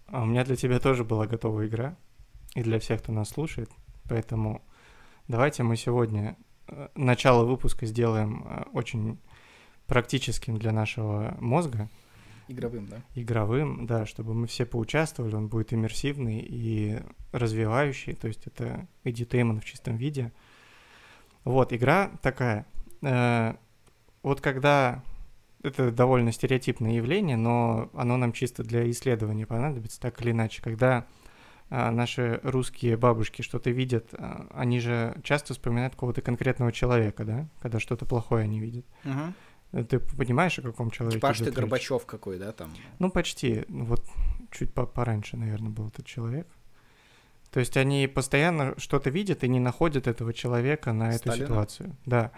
а 0.08 0.24
у 0.24 0.26
меня 0.26 0.44
для 0.44 0.56
тебя 0.56 0.78
тоже 0.80 1.02
была 1.02 1.26
готова 1.26 1.66
игра, 1.66 1.96
и 2.54 2.62
для 2.62 2.78
всех, 2.78 3.00
кто 3.00 3.12
нас 3.12 3.30
слушает, 3.30 3.70
поэтому 4.06 4.60
давайте 5.28 5.62
мы 5.62 5.78
сегодня 5.78 6.36
э, 6.68 6.88
начало 6.94 7.46
выпуска 7.46 7.86
сделаем 7.86 8.46
э, 8.46 8.64
очень 8.74 9.18
практическим 9.86 10.58
для 10.58 10.72
нашего 10.72 11.38
мозга, 11.40 11.88
Игровым, 12.48 12.86
да? 12.86 13.02
игровым, 13.14 13.86
да, 13.86 14.06
чтобы 14.06 14.34
мы 14.34 14.46
все 14.46 14.66
поучаствовали, 14.66 15.34
он 15.34 15.48
будет 15.48 15.72
иммерсивный 15.72 16.40
и 16.40 17.00
развивающий, 17.32 18.14
то 18.14 18.28
есть 18.28 18.46
это 18.46 18.86
edutainment 19.04 19.60
в 19.60 19.64
чистом 19.64 19.96
виде. 19.96 20.32
Вот, 21.44 21.72
игра 21.72 22.10
такая. 22.22 22.66
э, 23.02 23.54
вот 24.22 24.40
когда 24.40 25.02
это 25.64 25.90
довольно 25.90 26.30
стереотипное 26.30 26.92
явление, 26.92 27.36
но 27.36 27.90
оно 27.94 28.16
нам 28.18 28.32
чисто 28.32 28.62
для 28.62 28.88
исследования 28.90 29.46
понадобится, 29.46 30.00
так 30.00 30.20
или 30.20 30.30
иначе. 30.30 30.62
Когда 30.62 31.06
а, 31.70 31.90
наши 31.90 32.38
русские 32.42 32.96
бабушки 32.98 33.40
что-то 33.40 33.70
видят, 33.70 34.08
а, 34.12 34.46
они 34.54 34.78
же 34.78 35.16
часто 35.24 35.54
вспоминают 35.54 35.94
какого-то 35.94 36.20
конкретного 36.20 36.70
человека, 36.70 37.24
да, 37.24 37.48
когда 37.62 37.80
что-то 37.80 38.04
плохое 38.04 38.44
они 38.44 38.60
видят. 38.60 38.84
Э, 39.04 39.32
Ты 39.82 39.98
понимаешь, 39.98 40.58
о 40.58 40.62
каком 40.62 40.90
человеке 40.90 41.18
Типа 41.18 41.30
аж 41.30 41.38
ты? 41.38 41.50
Горбачев 41.50 42.06
какой, 42.06 42.38
да, 42.38 42.52
там? 42.52 42.70
Ну, 42.98 43.10
почти. 43.10 43.64
Вот 43.68 44.04
чуть 44.52 44.72
по 44.72 44.86
пораньше, 44.86 45.36
наверное, 45.36 45.70
был 45.70 45.88
этот 45.88 46.06
человек. 46.06 46.46
То 47.50 47.60
есть 47.60 47.76
они 47.76 48.06
постоянно 48.06 48.74
что-то 48.78 49.10
видят 49.10 49.44
и 49.44 49.48
не 49.48 49.60
находят 49.60 50.06
этого 50.06 50.32
человека 50.32 50.92
на 50.92 51.10
эту 51.10 51.18
Сталина? 51.28 51.46
ситуацию. 51.46 51.96
Да. 52.06 52.32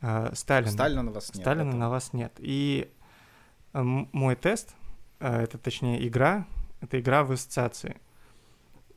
А, 0.00 0.32
Сталин. 0.34 0.70
Сталина 0.70 1.02
на 1.02 1.10
вас 1.12 1.32
нет. 1.34 1.42
Сталина 1.42 1.68
это- 1.68 1.76
на 1.76 1.90
вас 1.90 2.12
нет. 2.12 2.32
И 2.38 2.90
э, 3.72 3.82
мой 3.82 4.34
тест, 4.36 4.74
э, 5.20 5.42
это 5.42 5.58
точнее 5.58 6.06
игра, 6.06 6.46
это 6.80 6.98
игра 7.00 7.22
в 7.24 7.32
ассоциации. 7.32 7.96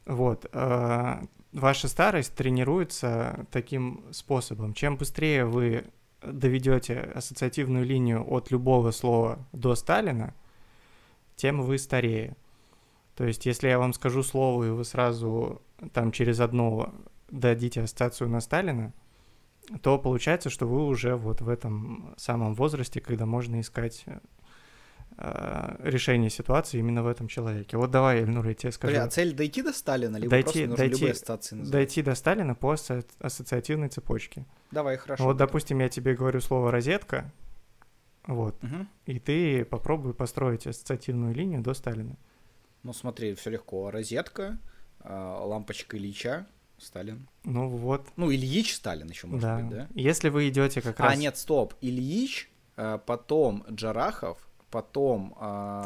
Вот. 0.06 0.48
э, 0.52 1.22
Ваша 1.52 1.88
старость 1.88 2.36
тренируется 2.36 3.46
таким 3.50 4.04
способом. 4.12 4.74
Чем 4.74 4.98
быстрее 4.98 5.46
вы 5.46 5.86
доведете 6.32 7.00
ассоциативную 7.00 7.86
линию 7.86 8.26
от 8.28 8.52
любого 8.52 8.92
слова 8.92 9.40
до 9.52 9.76
Сталина, 9.76 10.34
тем 11.36 11.62
вы 11.62 11.78
старее. 11.78 12.36
То 13.16 13.26
есть, 13.26 13.46
если 13.46 13.68
я 13.68 13.80
вам 13.80 13.94
скажу 13.94 14.24
слово, 14.24 14.66
и 14.66 14.70
вы 14.70 14.84
сразу 14.84 15.62
там 15.94 16.12
через 16.12 16.40
одно 16.40 16.94
дадите 17.30 17.82
ассоциацию 17.82 18.30
на 18.30 18.42
Сталина, 18.42 18.94
то 19.82 19.98
получается, 19.98 20.50
что 20.50 20.68
вы 20.68 20.86
уже 20.86 21.16
вот 21.16 21.42
в 21.42 21.50
этом 21.50 22.14
самом 22.18 22.54
возрасте, 22.54 23.02
когда 23.02 23.26
можно 23.26 23.60
искать 23.62 24.06
решение 25.18 26.30
ситуации 26.30 26.80
именно 26.80 27.04
в 27.04 27.08
этом 27.08 27.28
человеке. 27.28 27.78
Вот 27.78 27.92
давай, 27.92 28.20
Эльнур, 28.22 28.46
я 28.48 28.54
тебе 28.54 28.72
скажу. 28.72 28.94
Подожди, 28.94 29.08
а 29.08 29.12
цель 29.12 29.34
дойти 29.34 29.62
до 29.62 29.72
Сталина, 29.74 30.18
либо 30.18 30.30
Дойти- 30.30 30.66
просто 30.66 30.78
дойти- 30.78 30.94
любые 30.96 31.12
ассоциации 31.14 31.56
называть? 31.56 31.72
Дойти 31.72 32.02
до 32.02 32.16
Сталина 32.16 32.56
по 32.56 32.74
асо- 32.74 33.06
ассоциативной 33.20 33.90
цепочке. 33.90 34.46
Давай, 34.72 34.98
хорошо. 34.98 35.24
вот, 35.24 35.38
допустим, 35.38 35.80
я 35.80 35.90
тебе 35.90 36.16
говорю 36.16 36.42
слово 36.42 36.72
«розетка», 36.72 37.32
вот, 38.28 38.62
Мгм. 38.64 38.90
и 39.06 39.20
ты 39.20 39.64
попробуй 39.66 40.14
построить 40.14 40.68
ассоциативную 40.68 41.34
линию 41.34 41.62
до 41.62 41.74
Сталина. 41.74 42.16
Ну 42.84 42.92
смотри, 42.94 43.34
все 43.36 43.50
легко. 43.52 43.92
Розетка, 43.92 44.58
а, 45.00 45.44
лампочка 45.46 45.98
Ильича, 45.98 46.46
Сталин. 46.78 47.28
Ну 47.44 47.70
вот, 47.70 48.08
Ну, 48.18 48.32
Ильич 48.34 48.76
Сталин 48.76 49.08
еще 49.10 49.28
может 49.28 49.42
да. 49.44 49.58
быть, 49.60 49.70
да? 49.70 49.88
Если 49.94 50.30
вы 50.30 50.50
идете 50.50 50.82
как 50.82 51.00
А, 51.00 51.04
раз... 51.06 51.18
нет, 51.18 51.38
стоп. 51.38 51.74
Ильич, 51.82 52.50
а, 52.76 52.98
потом 52.98 53.64
Джарахов, 53.72 54.38
потом 54.76 55.30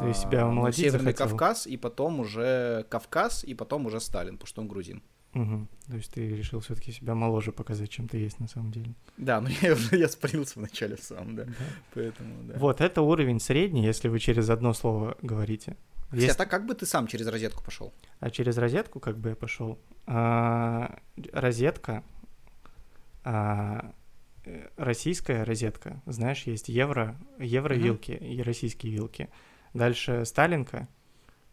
Ты 0.00 0.14
себя 0.14 0.46
ну, 0.46 0.72
Северный 0.72 1.12
захотел? 1.12 1.28
Кавказ, 1.28 1.66
и 1.66 1.76
потом 1.76 2.20
уже 2.20 2.84
Кавказ, 2.88 3.44
и 3.44 3.54
потом 3.54 3.86
уже 3.86 4.00
Сталин, 4.00 4.32
потому 4.34 4.48
что 4.48 4.62
он 4.62 4.68
грузин. 4.68 5.02
Мгм. 5.34 5.68
То 5.86 5.96
есть 5.96 6.12
ты 6.12 6.36
решил 6.36 6.58
все-таки 6.58 6.92
себя 6.92 7.14
моложе 7.14 7.52
показать, 7.52 7.88
чем 7.88 8.08
ты 8.08 8.18
есть 8.18 8.40
на 8.40 8.48
самом 8.48 8.72
деле. 8.72 8.94
Да, 9.16 9.40
ну 9.40 9.48
я 9.62 9.74
уже 9.74 9.96
я 9.96 10.08
спалился 10.08 10.58
вначале 10.58 10.96
сам, 10.96 11.36
да. 11.36 11.44
Да. 11.44 11.52
Поэтому, 11.94 12.34
да. 12.42 12.58
Вот, 12.58 12.80
это 12.80 13.02
уровень 13.02 13.38
средний, 13.38 13.84
если 13.84 14.08
вы 14.08 14.18
через 14.18 14.50
одно 14.50 14.74
слово 14.74 15.16
говорите. 15.22 15.76
Кстати, 16.06 16.22
Есть- 16.22 16.34
а 16.34 16.38
так 16.38 16.50
как 16.50 16.66
бы 16.66 16.74
ты 16.74 16.86
сам 16.86 17.06
через 17.06 17.28
розетку 17.28 17.62
пошел? 17.62 17.92
А 18.18 18.30
через 18.30 18.58
розетку 18.58 18.98
как 18.98 19.16
бы 19.18 19.28
я 19.28 19.36
пошел. 19.36 19.78
А, 20.06 20.98
розетка, 21.32 22.02
а, 23.22 23.92
российская 24.76 25.44
розетка, 25.44 26.00
знаешь, 26.06 26.44
есть 26.44 26.68
евро, 26.68 27.16
евро 27.38 27.74
Мгм. 27.74 27.84
вилки 27.84 28.12
и 28.12 28.42
российские 28.42 28.92
вилки. 28.92 29.28
Дальше 29.74 30.24
Сталинка, 30.24 30.88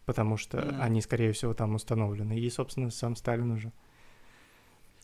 потому 0.04 0.36
что 0.36 0.58
Мгм. 0.58 0.80
они, 0.80 1.00
скорее 1.00 1.32
всего, 1.32 1.54
там 1.54 1.74
установлены. 1.74 2.38
И, 2.38 2.50
собственно, 2.50 2.90
сам 2.90 3.16
Сталин 3.16 3.50
уже. 3.52 3.72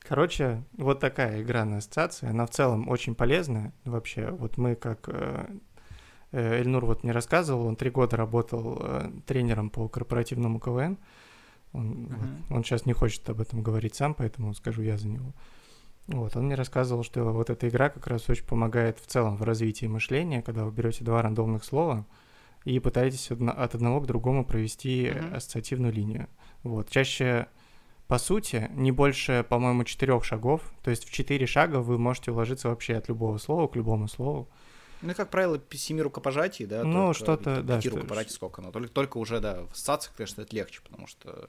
Короче, 0.01 0.63
вот 0.77 1.01
такая 1.01 1.43
игра 1.43 1.65
на 1.65 1.79
ассоциации. 1.79 2.29
Она 2.29 2.45
в 2.47 2.51
целом 2.51 2.89
очень 2.89 3.15
полезная. 3.15 3.73
Вообще, 3.85 4.31
вот 4.31 4.59
мы 4.59 4.75
как... 4.75 5.09
э, 5.09 5.47
э, 6.33 6.61
Эльнур 6.61 6.85
вот 6.85 7.05
мне 7.05 7.13
рассказывал, 7.13 7.67
он 7.67 7.77
три 7.77 7.91
года 7.91 8.17
работал 8.17 8.79
э, 8.81 9.11
тренером 9.27 9.71
по 9.71 9.89
корпоративному 9.89 10.61
КВН. 10.61 10.99
Он, 11.73 11.87
Мгм. 11.87 12.45
он 12.51 12.65
сейчас 12.65 12.85
не 12.87 12.93
хочет 12.93 13.29
об 13.31 13.41
этом 13.41 13.63
говорить 13.63 13.95
сам, 13.95 14.15
поэтому 14.15 14.53
скажу 14.55 14.83
я 14.83 14.99
за 14.99 15.09
него. 15.09 15.33
Вот, 16.07 16.37
он 16.37 16.47
мне 16.47 16.55
рассказывал, 16.55 17.03
что 17.03 17.25
вот 17.25 17.49
эта 17.49 17.69
игра 17.69 17.89
как 17.89 18.07
раз 18.07 18.29
очень 18.29 18.45
помогает 18.45 18.99
в 18.99 19.07
целом 19.07 19.37
в 19.37 19.43
развитии 19.43 19.87
мышления, 19.87 20.43
когда 20.43 20.65
вы 20.65 20.71
берете 20.71 21.03
два 21.03 21.23
рандомных 21.23 21.65
слова 21.65 22.05
и 22.65 22.79
пытаетесь 22.79 23.31
от 23.31 23.75
одного 23.75 24.01
к 24.01 24.07
другому 24.07 24.45
провести 24.45 25.11
Мгм. 25.15 25.35
ассоциативную 25.35 25.93
линию. 25.93 26.29
Вот, 26.63 26.91
чаще, 26.91 27.47
по 28.07 28.19
сути, 28.19 28.71
не 28.75 28.93
больше, 28.93 29.47
по-моему, 29.49 29.85
четырех 29.85 30.25
шагов. 30.25 30.61
То 30.83 30.91
есть 30.91 31.07
в 31.07 31.13
четыре 31.13 31.47
шага 31.47 31.81
вы 31.81 31.99
можете 31.99 32.33
уложиться 32.33 32.69
вообще 32.69 32.97
от 32.97 33.09
любого 33.09 33.39
слова 33.39 33.67
к 33.67 33.77
любому 33.77 34.09
слову. 34.09 34.49
Ну, 35.05 35.11
и, 35.13 35.15
как 35.15 35.31
правило, 35.31 35.61
семи 35.73 36.03
рукопожатий, 36.03 36.67
да? 36.67 36.83
Ну, 36.85 37.13
что-то, 37.15 37.63
да, 37.63 37.77
Пяти 37.77 37.89
что- 37.89 37.97
рукопожатий 37.99 38.31
сколько, 38.33 38.63
но 38.63 38.71
только, 38.73 38.89
только 38.89 39.19
уже, 39.19 39.41
да, 39.41 39.63
в 39.65 39.73
ассоциациях, 39.73 40.15
конечно, 40.17 40.43
это 40.43 40.57
легче, 40.57 40.81
потому 40.83 41.07
что 41.07 41.49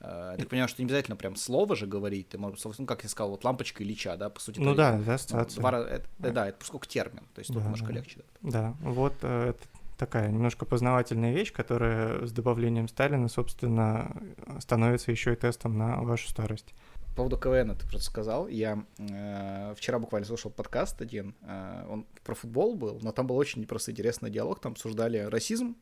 э, 0.00 0.28
я 0.32 0.36
так 0.38 0.48
понимаю, 0.48 0.68
что 0.68 0.82
не 0.82 0.86
обязательно 0.86 1.16
прям 1.16 1.36
слово 1.36 1.76
же 1.76 1.86
говорить, 1.86 2.28
ты 2.28 2.38
можешь, 2.38 2.62
ну, 2.78 2.84
как 2.86 3.02
я 3.04 3.08
сказал, 3.08 3.30
вот 3.30 3.44
лампочка 3.44 3.82
Ильича, 3.82 4.16
да, 4.16 4.28
по 4.28 4.40
сути. 4.40 4.58
Ну 4.60 4.74
да, 4.74 4.92
да, 4.92 4.98
ну, 5.06 5.12
ассоциация. 5.12 5.60
два 5.60 5.70
ра- 5.72 5.84
это- 5.86 6.08
да, 6.18 6.30
да, 6.30 6.48
это 6.48 6.58
поскольку 6.58 6.86
термин, 6.86 7.22
то 7.34 7.38
есть 7.38 7.48
тут 7.48 7.58
Да, 7.58 7.62
немножко 7.62 7.86
да. 7.86 7.92
легче. 7.92 8.16
Да. 8.42 8.50
Да, 8.50 8.74
вот 8.90 9.14
э, 9.22 9.50
это 9.50 9.60
такая 9.96 10.28
немножко 10.30 10.66
познавательная 10.66 11.32
вещь, 11.32 11.52
которая 11.52 12.26
с 12.26 12.32
добавлением 12.32 12.88
Сталина, 12.88 13.28
собственно, 13.28 14.14
становится 14.60 15.10
еще 15.10 15.32
и 15.32 15.36
тестом 15.36 15.78
на 15.78 16.02
вашу 16.02 16.28
старость. 16.28 16.74
По 17.16 17.22
поводу 17.22 17.38
КВН 17.38 17.74
ты 17.74 17.86
просто 17.86 18.04
сказал. 18.10 18.46
Я 18.46 18.84
э, 18.98 19.74
вчера 19.74 19.98
буквально 19.98 20.26
слушал 20.26 20.50
подкаст 20.50 21.00
один. 21.00 21.34
э, 21.40 21.86
он 21.88 22.06
про 22.22 22.34
футбол 22.34 22.76
был, 22.76 22.98
но 23.00 23.10
там 23.10 23.26
был 23.26 23.38
очень 23.38 23.66
просто 23.66 23.90
интересный 23.90 24.28
диалог. 24.28 24.60
Там 24.60 24.72
обсуждали 24.72 25.20
расизм 25.20 25.76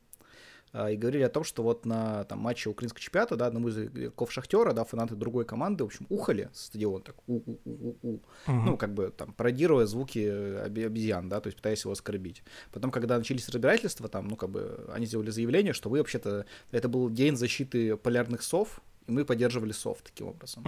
э, 0.72 0.92
и 0.92 0.96
говорили 0.96 1.24
о 1.24 1.28
том, 1.28 1.42
что 1.42 1.64
вот 1.64 1.86
на 1.86 2.22
там, 2.22 2.38
матче 2.38 2.70
украинского 2.70 3.00
чемпионата, 3.00 3.34
да, 3.34 3.46
одному 3.46 3.66
из 3.66 3.76
игроков 3.76 4.30
Шахтера, 4.30 4.72
да, 4.74 4.84
фанаты 4.84 5.16
другой 5.16 5.44
команды, 5.44 5.82
в 5.82 5.88
общем, 5.88 6.06
ухали 6.08 6.50
с 6.52 6.66
стадиона 6.66 7.00
так 7.02 7.16
у-у-у-у-у. 7.26 8.20
Мгм. 8.46 8.64
Ну, 8.64 8.76
как 8.76 8.94
бы 8.94 9.10
там 9.10 9.32
пародируя 9.32 9.86
звуки 9.86 10.20
обезьян, 10.60 11.28
да, 11.28 11.40
то 11.40 11.48
есть 11.48 11.56
пытаясь 11.56 11.82
его 11.82 11.90
оскорбить. 11.90 12.44
Потом, 12.70 12.92
когда 12.92 13.18
начались 13.18 13.48
разбирательства, 13.48 14.08
там, 14.08 14.28
ну, 14.28 14.36
как 14.36 14.50
бы 14.50 14.88
они 14.94 15.06
сделали 15.06 15.30
заявление, 15.30 15.72
что 15.72 15.90
вы 15.90 15.98
вообще-то... 15.98 16.46
Это 16.70 16.88
был 16.88 17.10
день 17.10 17.36
защиты 17.36 17.96
полярных 17.96 18.40
сов, 18.40 18.80
и 19.06 19.12
мы 19.12 19.24
поддерживали 19.24 19.72
сов 19.72 19.98
таким 20.02 20.28
образом. 20.28 20.66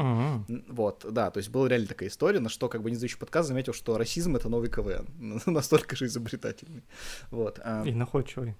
Н- 0.48 0.64
Вот, 0.68 1.06
да, 1.10 1.30
то 1.30 1.38
есть 1.38 1.50
была 1.50 1.68
реально 1.68 1.86
такая 1.86 2.08
история, 2.08 2.40
на 2.40 2.48
что 2.48 2.68
как 2.68 2.82
бы 2.82 2.90
независимый 2.90 3.20
подкаст 3.20 3.48
заметил, 3.48 3.72
что 3.72 3.96
расизм— 3.98 4.36
это 4.36 4.48
новый 4.48 4.68
КВН. 4.70 5.06
Настолько 5.46 5.96
же 5.96 6.06
изобретательный. 6.06 6.82
Вот. 7.30 7.60
а, 7.64 7.82
И 7.84 7.92
находчивый. 7.92 8.54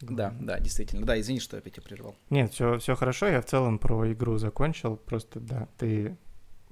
Да, 0.00 0.34
да, 0.40 0.58
действительно. 0.58 1.04
Да, 1.04 1.20
извини, 1.20 1.40
что 1.40 1.56
я 1.56 1.60
опять 1.60 1.74
тебя 1.74 1.82
прервал. 1.84 2.14
Нет, 2.30 2.52
все, 2.54 2.78
все 2.78 2.94
хорошо. 2.94 3.26
Я 3.26 3.42
в 3.42 3.44
целом 3.46 3.78
про 3.78 4.10
игру 4.12 4.38
закончил. 4.38 4.96
Просто 4.96 5.40
да, 5.40 5.68
ты 5.76 6.16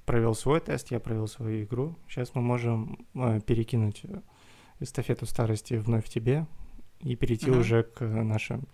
провел 0.05 0.33
свой 0.33 0.59
тест, 0.59 0.89
я 0.89 0.99
провел 0.99 1.27
свою 1.27 1.63
игру. 1.65 1.95
Сейчас 2.07 2.33
мы 2.33 2.41
можем 2.41 3.05
э, 3.13 3.39
перекинуть 3.45 4.01
э, 4.05 4.21
эстафету 4.79 5.27
старости 5.27 5.75
вновь 5.75 6.09
тебе 6.09 6.47
и 7.01 7.15
перейти 7.15 7.51
Мгм. 7.51 7.59
уже 7.59 7.83
к 7.83 8.03
нашим, 8.03 8.67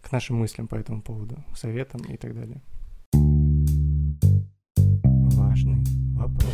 к 0.00 0.10
нашим 0.10 0.36
мыслям 0.36 0.68
по 0.68 0.76
этому 0.76 1.02
поводу, 1.02 1.44
советам 1.54 2.00
и 2.04 2.16
так 2.16 2.34
далее. 2.34 2.62
Важный 5.36 5.84
вопрос. 6.14 6.52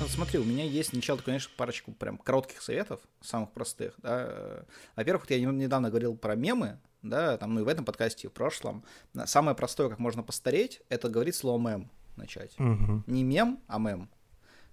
Ну, 0.00 0.06
смотри, 0.08 0.38
у 0.38 0.44
меня 0.44 0.64
есть 0.64 0.90
сначала, 0.90 1.18
конечно, 1.18 1.50
парочку 1.56 1.92
прям 1.92 2.18
коротких 2.18 2.60
советов, 2.62 3.00
самых 3.20 3.52
простых, 3.52 3.94
да. 3.98 4.64
Во-первых, 4.96 5.30
я 5.30 5.38
не- 5.38 5.46
недавно 5.46 5.88
говорил 5.90 6.16
про 6.16 6.34
мемы, 6.34 6.78
да, 7.02 7.36
там, 7.38 7.54
ну 7.54 7.60
и 7.60 7.64
в 7.64 7.68
этом 7.68 7.84
подкасте, 7.84 8.26
и 8.26 8.30
в 8.30 8.32
прошлом. 8.32 8.84
Самое 9.26 9.56
простое, 9.56 9.88
как 9.88 9.98
можно 9.98 10.22
постареть, 10.22 10.82
это 10.88 11.08
говорить 11.08 11.34
слово 11.36 11.60
мем 11.60 11.90
начать. 12.16 12.58
Мгм. 12.58 13.04
Не 13.06 13.22
мем, 13.24 13.60
а 13.66 13.78
мем. 13.78 14.08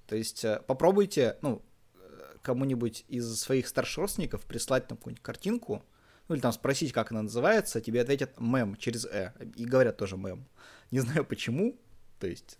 То 0.07 0.15
есть 0.15 0.43
э, 0.43 0.61
попробуйте, 0.67 1.37
ну, 1.41 1.61
э, 1.95 2.35
кому-нибудь 2.41 3.05
из 3.07 3.33
своих 3.39 3.67
старших 3.67 3.97
родственников 3.99 4.45
прислать 4.45 4.87
там 4.87 4.97
какую-нибудь 4.97 5.23
картинку, 5.23 5.83
ну 6.27 6.35
или 6.35 6.41
там 6.41 6.51
спросить, 6.51 6.93
как 6.93 7.11
она 7.11 7.23
называется, 7.23 7.81
тебе 7.81 8.01
ответят 8.01 8.39
мем 8.39 8.75
через 8.75 9.05
«э», 9.05 9.33
и 9.55 9.65
говорят 9.65 9.97
тоже 9.97 10.17
мем. 10.17 10.45
Не 10.91 10.99
знаю 10.99 11.25
почему, 11.25 11.77
то 12.19 12.27
есть 12.27 12.57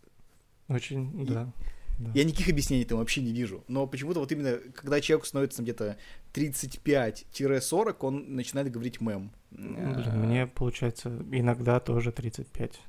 Очень, 0.74 1.22
И- 1.22 1.26
да. 1.26 1.52
да. 2.00 2.12
я 2.14 2.24
никаких 2.24 2.50
объяснений 2.50 2.86
там 2.86 2.98
вообще 3.00 3.22
не 3.22 3.32
вижу. 3.34 3.64
Но 3.68 3.88
почему-то 3.88 4.20
вот 4.20 4.32
именно, 4.32 4.58
когда 4.74 5.02
человеку 5.02 5.28
становится 5.28 5.62
где-то 5.62 5.98
35-40, 6.34 7.98
он 8.02 8.36
начинает 8.36 8.72
говорить 8.72 9.02
мем. 9.02 9.32
Ну, 9.52 9.94
Блин, 9.96 10.20
мне 10.26 10.48
получается 10.48 11.10
иногда 11.32 11.80
тоже 11.80 12.12
35. 12.12 12.80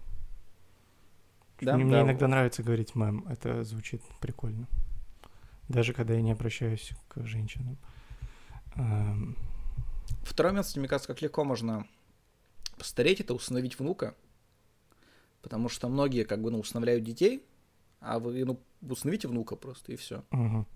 Да, 1.60 1.76
мне 1.76 1.92
да. 1.92 2.02
иногда 2.02 2.26
нравится 2.28 2.62
говорить 2.62 2.94
мем, 2.94 3.24
это 3.28 3.62
звучит 3.64 4.02
прикольно. 4.20 4.66
Даже 5.68 5.92
когда 5.92 6.14
я 6.14 6.22
не 6.22 6.32
обращаюсь 6.32 6.90
к 7.08 7.24
женщинам. 7.26 7.78
Второй 10.22 10.52
момент, 10.52 10.76
мне 10.76 10.88
кажется, 10.88 11.08
как 11.08 11.22
легко 11.22 11.44
можно 11.44 11.86
постареть, 12.78 13.20
это 13.20 13.34
усыновить 13.34 13.78
внука. 13.78 14.14
Потому 15.42 15.68
что 15.68 15.88
многие 15.88 16.24
как 16.24 16.40
бы, 16.40 16.50
ну, 16.50 16.60
усыновляют 16.60 17.04
детей, 17.04 17.44
а 18.02 18.18
вы, 18.18 18.44
ну, 18.44 18.61
усыновите 18.88 19.28
внука 19.28 19.56
просто, 19.56 19.92
и 19.92 19.97
все. 19.97 20.23
мгм. 20.30 20.66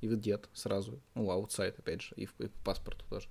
И 0.00 0.08
вы 0.08 0.16
дед 0.16 0.48
сразу. 0.52 1.00
Ну, 1.14 1.30
аутсайд, 1.30 1.78
опять 1.78 2.02
же, 2.02 2.14
и, 2.16 2.26
в- 2.26 2.34
и 2.40 2.48
по 2.48 2.64
паспорту 2.64 3.04
тоже. 3.08 3.28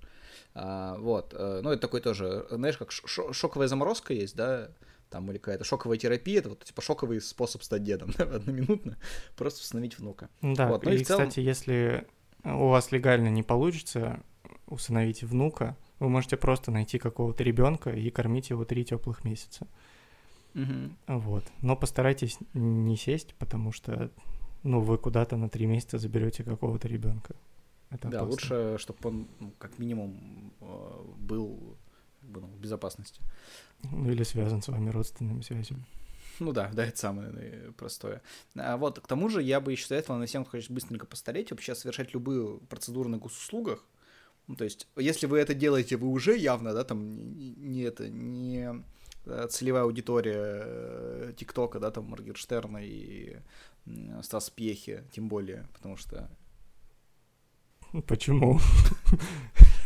А, 0.53 0.97
вот. 0.99 1.33
э, 1.37 1.59
Ну, 1.63 1.69
это 1.71 1.81
такой 1.81 1.99
тоже, 1.99 2.45
знаешь, 2.49 2.77
как 2.77 2.91
шоковая 2.91 3.67
заморозка 3.67 4.13
есть, 4.13 4.35
да, 4.37 4.69
там, 5.09 5.29
или 5.29 5.37
какая-то 5.37 5.65
шоковая 5.65 5.97
терапия, 5.97 6.39
это 6.39 6.49
вот, 6.49 6.63
типа, 6.63 6.81
шоковый 6.81 7.19
способ 7.19 7.61
стать 7.63 7.83
дедом, 7.83 8.11
да, 8.17 8.23
одноминутно, 8.35 8.97
просто 9.35 9.59
установить 9.59 9.99
внука. 9.99 10.29
Да, 10.41 10.69
Вот, 10.69 10.85
ну 10.85 10.91
и 10.91 10.95
и, 10.99 11.03
целом- 11.03 11.27
кстати, 11.27 11.41
если 11.41 12.07
у 12.45 12.69
вас 12.69 12.93
легально 12.93 13.27
не 13.27 13.43
получится 13.43 14.23
усыновить 14.67 15.23
внука, 15.23 15.75
вы 15.99 16.07
можете 16.07 16.37
просто 16.37 16.71
найти 16.71 16.97
какого-то 16.99 17.43
ребенка 17.43 17.89
и 17.89 18.09
кормить 18.09 18.49
его 18.49 18.63
три 18.63 18.85
теплых 18.85 19.25
месяца. 19.25 19.67
Вот. 21.07 21.43
Но 21.61 21.75
постарайтесь 21.75 22.37
не 22.53 22.97
сесть, 22.97 23.33
потому 23.35 23.71
что 23.71 24.11
ну, 24.63 24.81
вы 24.81 24.97
куда-то 24.97 25.37
на 25.37 25.49
три 25.49 25.65
месяца 25.65 25.97
заберете 25.97 26.43
какого-то 26.43 26.87
ребенка. 26.87 27.35
Это 27.89 28.07
Да, 28.07 28.21
опасно. 28.21 28.29
лучше, 28.29 28.77
чтобы 28.77 28.99
он, 29.03 29.27
ну, 29.39 29.53
как 29.57 29.79
минимум, 29.79 30.53
э, 30.61 31.03
был 31.17 31.77
как 32.21 32.29
бы, 32.29 32.41
ну, 32.41 32.47
в 32.47 32.59
безопасности. 32.59 33.21
Ну, 33.83 34.09
или 34.09 34.23
связан 34.23 34.61
с 34.61 34.67
вами 34.67 34.89
родственными 34.89 35.41
связями. 35.41 35.83
Ну 36.39 36.53
да, 36.53 36.71
да, 36.73 36.85
это 36.85 36.97
самое 36.97 37.31
простое. 37.77 38.21
А 38.55 38.77
вот, 38.77 38.99
к 38.99 39.07
тому 39.07 39.29
же, 39.29 39.43
я 39.43 39.59
бы 39.59 39.71
еще 39.71 39.85
советовал 39.85 40.19
на 40.19 40.25
всем, 40.25 40.43
кто 40.43 40.57
хочет 40.57 40.71
быстренько 40.71 41.05
постареть, 41.05 41.51
вообще 41.51 41.75
совершать 41.75 42.13
любые 42.13 42.59
процедуры 42.69 43.09
на 43.09 43.17
госуслугах. 43.17 43.83
Ну, 44.47 44.55
то 44.55 44.63
есть, 44.63 44.87
если 44.95 45.27
вы 45.27 45.39
это 45.39 45.53
делаете, 45.53 45.97
вы 45.97 46.07
уже 46.07 46.37
явно, 46.37 46.73
да, 46.73 46.83
там, 46.83 47.37
не, 47.37 47.51
не 47.51 47.81
это, 47.81 48.09
не 48.09 48.83
целевая 49.49 49.83
аудитория 49.83 50.41
э, 50.43 51.33
ТикТока, 51.37 51.79
да, 51.79 51.91
там, 51.91 52.05
Моргенштерна 52.05 52.79
и 52.83 53.37
Стас 54.23 54.49
Пьехи, 54.49 55.03
тем 55.11 55.27
более, 55.27 55.67
потому 55.73 55.97
что 55.97 56.29
Почему? 58.07 58.59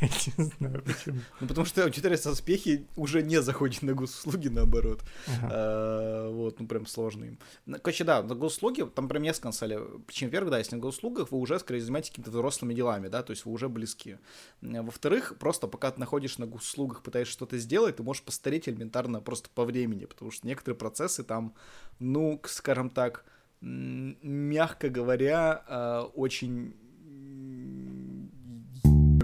Я 0.02 0.10
не 0.38 0.44
знаю, 0.58 0.84
почему. 0.84 1.20
Ну, 1.40 1.48
потому 1.48 1.66
что 1.66 1.84
аудитория 1.84 2.18
со 2.18 2.36
спехи 2.36 2.88
уже 2.96 3.22
не 3.24 3.42
заходит 3.42 3.82
на 3.82 3.94
госуслуги, 3.94 4.50
наоборот. 4.50 5.04
Ага. 5.28 5.50
А, 5.52 6.30
Вот, 6.32 6.60
ну, 6.60 6.68
прям 6.68 6.86
сложно 6.86 7.26
им. 7.26 7.40
Ну, 7.66 7.78
Короче, 7.82 8.04
да, 8.04 8.22
на 8.24 8.36
госуслуги, 8.36 8.84
там 8.84 9.08
прям 9.08 9.24
несколько 9.24 9.48
на 9.48 9.52
самом 9.54 9.70
деле 9.70 10.00
причин. 10.06 10.30
Да, 10.30 10.58
если 10.60 10.76
на 10.76 10.82
госуслугах, 10.82 11.32
вы 11.32 11.38
уже, 11.38 11.60
скорее, 11.60 11.82
занимаетесь 11.82 12.10
какими-то 12.10 12.32
взрослыми 12.32 12.74
делами, 12.74 13.08
да, 13.08 13.24
то 13.24 13.32
есть 13.32 13.46
вы 13.46 13.52
уже 13.52 13.70
близки. 13.70 14.18
Во-вторых, 14.62 15.38
просто 15.40 15.68
пока 15.68 15.92
ты 15.92 16.00
находишься 16.00 16.42
на 16.42 16.48
госуслугах, 16.48 17.02
пытаешься 17.04 17.34
что-то 17.34 17.58
сделать, 17.58 17.96
ты 17.98 18.04
можешь 18.04 18.24
постареть 18.24 18.68
элементарно 18.68 19.22
просто 19.22 19.50
по 19.50 19.64
времени, 19.64 20.06
потому 20.06 20.32
что 20.32 20.48
некоторые 20.48 20.78
процессы 20.78 21.24
там, 21.24 21.54
ну, 22.00 22.42
скажем 22.46 22.90
так, 22.90 23.26
мягко 23.62 24.90
говоря, 24.90 25.64
а, 25.68 26.04
очень 26.14 26.76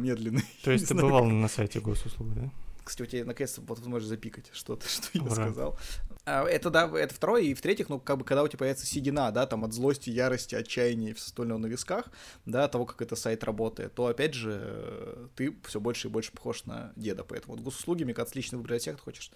медленные. 0.01 0.43
То 0.63 0.71
есть 0.71 0.87
ты 0.87 0.93
знаю, 0.93 1.07
бывал 1.07 1.25
на 1.25 1.47
сайте 1.47 1.79
госуслуг, 1.79 2.33
да? 2.33 2.51
кстати, 2.83 3.07
у 3.07 3.11
тебя 3.11 3.25
наконец-то 3.25 3.61
вот 3.61 3.79
возможность 3.79 4.09
запикать 4.09 4.49
что-то, 4.53 4.87
что 4.89 5.07
я 5.13 5.21
Ура. 5.21 5.31
сказал. 5.31 5.79
А, 6.25 6.43
Это 6.45 6.69
да, 6.69 6.91
это 6.97 7.13
второе. 7.13 7.41
И 7.43 7.53
в-третьих, 7.53 7.89
ну, 7.89 7.99
как 7.99 8.17
бы, 8.17 8.25
когда 8.25 8.43
у 8.43 8.47
тебя 8.47 8.59
появится 8.59 8.85
седина, 8.85 9.31
да, 9.31 9.45
там, 9.45 9.63
от 9.63 9.73
злости, 9.73 10.09
ярости, 10.09 10.55
отчаяния 10.55 11.11
и 11.11 11.13
все 11.13 11.25
остальное 11.27 11.57
на 11.57 11.67
висках, 11.67 12.11
да, 12.45 12.67
того, 12.67 12.85
как 12.85 13.01
это 13.01 13.15
сайт 13.15 13.43
работает, 13.43 13.93
то, 13.93 14.07
опять 14.07 14.33
же, 14.33 14.59
э, 14.61 15.27
ты 15.35 15.55
все 15.65 15.79
больше 15.79 16.07
и 16.07 16.11
больше 16.11 16.31
похож 16.31 16.65
на 16.65 16.91
деда. 16.95 17.23
Поэтому 17.23 17.55
вот 17.55 17.63
госуслуги, 17.63 18.03
мне 18.03 18.13
кажется, 18.13 18.33
отличный 18.33 18.57
выбор 18.57 18.71
для 18.71 18.79
тех, 18.79 18.95
кто 18.95 19.05
хочешь 19.05 19.31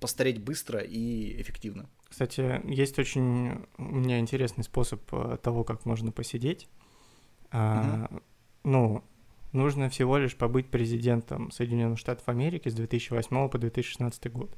постареть 0.00 0.42
быстро 0.42 0.80
и 0.80 1.40
эффективно. 1.40 1.88
Кстати, 2.08 2.60
есть 2.64 2.98
очень 2.98 3.66
у 3.76 3.82
меня 3.82 4.18
интересный 4.18 4.64
способ 4.64 5.02
э, 5.12 5.38
того, 5.42 5.64
как 5.64 5.84
можно 5.84 6.12
посидеть. 6.12 6.68
А, 7.50 8.08
Ну, 8.62 9.02
нужно 9.52 9.88
всего 9.88 10.16
лишь 10.18 10.36
побыть 10.36 10.70
президентом 10.70 11.50
Соединенных 11.50 11.98
Штатов 11.98 12.28
Америки 12.28 12.68
с 12.68 12.74
2008 12.74 13.48
по 13.48 13.58
2016 13.58 14.30
год. 14.32 14.56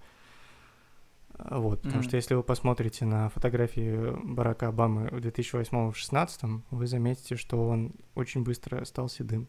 А, 1.35 1.59
Вот, 1.59 1.79
потому 1.83 1.97
Мгм. 2.01 2.09
что 2.09 2.17
если 2.17 2.35
вы 2.35 2.43
посмотрите 2.43 3.05
на 3.05 3.29
фотографии 3.31 4.15
Барака 4.25 4.69
Обамы 4.69 5.09
в 5.11 5.21
2008 5.21 5.89
и 5.89 5.93
2016, 5.93 6.63
вы 6.71 6.87
заметите, 6.87 7.37
что 7.37 7.67
он 7.69 7.93
очень 8.15 8.43
быстро 8.45 8.85
стал 8.85 9.09
седым. 9.09 9.49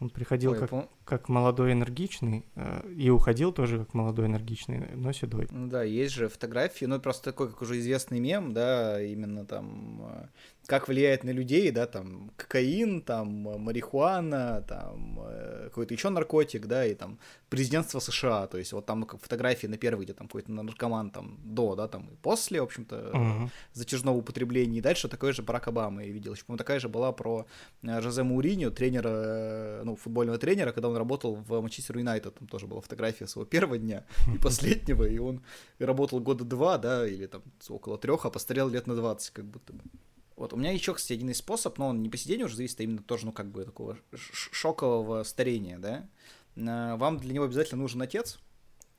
Он 0.00 0.10
приходил 0.10 0.52
Ой, 0.52 0.58
как, 0.58 0.70
по- 0.70 0.88
как 1.04 1.28
молодой 1.28 1.72
энергичный 1.72 2.44
э, 2.56 2.90
и 2.96 3.08
уходил 3.10 3.52
тоже 3.52 3.78
как 3.78 3.94
молодой 3.94 4.26
энергичный, 4.26 4.90
но 4.96 5.12
седой. 5.12 5.46
Ну 5.50 5.68
Да, 5.68 5.82
есть 5.84 6.12
же 6.14 6.28
фотографии, 6.28 6.84
ну, 6.84 7.00
просто 7.00 7.30
такой, 7.30 7.48
как 7.48 7.62
уже 7.62 7.78
известный 7.78 8.18
мем, 8.20 8.52
да, 8.52 9.00
именно 9.00 9.46
там, 9.46 10.02
э, 10.04 10.26
как 10.66 10.88
влияет 10.88 11.24
на 11.24 11.30
людей, 11.30 11.70
да, 11.70 11.86
там, 11.86 12.30
кокаин, 12.36 13.02
там, 13.02 13.48
э, 13.48 13.58
марихуана, 13.58 14.64
там, 14.66 15.20
э, 15.22 15.64
какой-то 15.64 15.92
еще 15.94 16.08
наркотик, 16.08 16.66
да, 16.66 16.86
и 16.86 16.94
там, 16.94 17.18
президентство 17.50 17.98
США, 18.00 18.46
то 18.46 18.58
есть 18.58 18.72
вот 18.72 18.86
там 18.86 19.04
как 19.04 19.20
фотографии 19.20 19.66
на 19.66 19.76
первый, 19.76 20.04
где 20.04 20.14
там 20.14 20.26
какой-то 20.26 20.50
наркоман 20.52 21.10
там 21.10 21.38
до, 21.44 21.74
да, 21.76 21.86
там, 21.88 22.08
и 22.08 22.16
после, 22.16 22.60
в 22.60 22.64
общем-то, 22.64 23.10
Мгм. 23.12 23.50
затяжного 23.72 24.16
употребления, 24.16 24.78
и 24.78 24.80
дальше 24.80 25.08
такой 25.08 25.32
же 25.32 25.42
Барак 25.42 25.68
Обама 25.68 26.02
я 26.04 26.10
видел. 26.12 26.32
Еще, 26.32 26.44
такая 26.56 26.80
же 26.80 26.88
была 26.88 27.12
про 27.12 27.46
э, 27.82 28.00
Жозе 28.00 28.22
Мауриньо, 28.22 28.70
тренера, 28.70 29.82
ну, 29.84 29.96
футбольного 29.96 30.38
тренера, 30.38 30.72
когда 30.72 30.88
он 30.88 30.96
работал 30.96 31.34
в 31.34 31.60
Манчестер 31.60 31.98
Юнайтед, 31.98 32.34
там 32.34 32.48
тоже 32.48 32.66
была 32.66 32.80
фотография 32.80 33.26
своего 33.26 33.46
первого 33.46 33.78
дня 33.78 34.04
и 34.34 34.38
последнего, 34.42 35.04
и 35.04 35.18
он 35.18 35.42
работал 35.78 36.20
года 36.20 36.44
два, 36.44 36.78
да, 36.78 37.06
или 37.06 37.26
там 37.26 37.42
около 37.68 37.98
трех, 37.98 38.24
а 38.24 38.30
постарел 38.30 38.68
лет 38.68 38.86
на 38.86 38.94
20, 38.94 39.30
как 39.30 39.44
будто 39.44 39.72
бы. 39.74 39.80
Вот, 40.36 40.52
у 40.52 40.56
меня 40.56 40.72
еще, 40.72 40.94
кстати, 40.94 41.12
один 41.12 41.32
способ, 41.34 41.78
но 41.78 41.88
он 41.88 42.02
не 42.02 42.08
по 42.08 42.16
сидению 42.16 42.46
уже 42.46 42.56
зависит, 42.56 42.80
а 42.80 42.82
именно 42.82 43.02
тоже, 43.02 43.26
ну, 43.26 43.32
как 43.32 43.50
бы 43.50 43.64
такого 43.64 43.98
шокового 44.12 45.22
старения, 45.22 45.78
да. 45.78 46.08
Э, 46.56 46.96
Вам 46.96 47.18
для 47.18 47.34
него 47.34 47.44
обязательно 47.44 47.82
нужен 47.82 48.02
отец, 48.02 48.38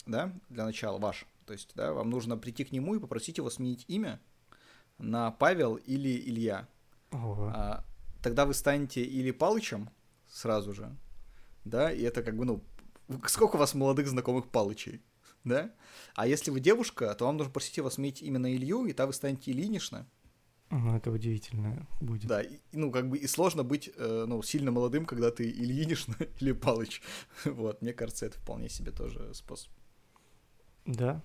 да, 0.06 0.34
для 0.50 0.66
начала 0.66 0.98
ваш. 0.98 1.26
То 1.46 1.54
есть, 1.54 1.72
да, 1.76 1.94
вам 1.94 2.10
нужно 2.10 2.38
прийти 2.38 2.64
к 2.64 2.72
нему 2.72 2.96
и 2.96 3.00
попросить 3.00 3.38
его 3.38 3.50
сменить 3.50 3.86
имя 3.88 4.22
на 4.98 5.32
Павел 5.32 5.76
или 5.76 6.10
Илья. 6.10 6.68
Ого. 7.12 7.52
А, 7.54 7.84
тогда 8.24 8.46
вы 8.46 8.54
станете 8.54 9.04
или 9.04 9.32
Палычем 9.32 9.90
сразу 10.28 10.74
же, 10.74 10.96
да, 11.66 11.92
и 11.92 12.02
это 12.02 12.24
как 12.24 12.38
бы, 12.38 12.46
ну, 12.46 12.64
сколько 13.28 13.58
у 13.58 13.60
вас 13.60 13.74
молодых 13.74 14.08
знакомых 14.08 14.48
Палычей, 14.48 15.02
да? 15.44 15.72
А 16.16 16.28
если 16.28 16.50
вы 16.50 16.60
девушка, 16.60 17.14
то 17.14 17.26
вам 17.26 17.38
нужно 17.38 17.52
просить 17.52 17.78
его 17.78 17.90
сменить 17.90 18.22
имя 18.22 18.40
на 18.40 18.56
Илью, 18.56 18.86
и 18.86 18.94
тогда 18.94 19.08
вы 19.08 19.14
станете 19.14 19.52
Ильинична, 19.52 20.08
Ну, 20.72 20.96
это 20.96 21.12
удивительно 21.12 21.88
будет. 22.02 22.28
да, 22.28 22.42
и, 22.42 22.60
ну, 22.72 22.92
как 22.92 23.10
бы, 23.10 23.18
и 23.18 23.28
сложно 23.28 23.64
быть, 23.64 23.92
э, 23.96 24.26
ну, 24.28 24.42
сильно 24.42 24.72
молодым, 24.72 25.06
когда 25.06 25.30
ты 25.30 25.50
Ильинична 25.50 26.16
или 26.40 26.52
Палыч, 26.54 27.02
вот, 27.46 27.82
мне 27.82 27.94
кажется, 27.94 28.26
это 28.26 28.38
вполне 28.40 28.68
себе 28.70 28.92
тоже 28.92 29.34
способ. 29.34 29.72
Да. 30.86 31.22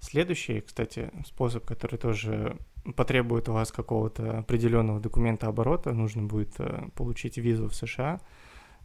Следующий, 0.00 0.60
кстати, 0.60 1.10
способ, 1.26 1.64
который 1.64 1.98
тоже 1.98 2.56
потребует 2.96 3.48
у 3.48 3.52
вас 3.52 3.72
какого-то 3.72 4.38
определенного 4.38 5.00
документа 5.00 5.48
оборота, 5.48 5.92
нужно 5.92 6.22
будет 6.22 6.54
э, 6.58 6.88
получить 6.94 7.36
визу 7.36 7.68
в 7.68 7.74
США, 7.74 8.20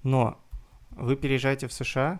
но 0.03 0.43
вы 0.89 1.15
переезжаете 1.15 1.67
в 1.67 1.73
США, 1.73 2.19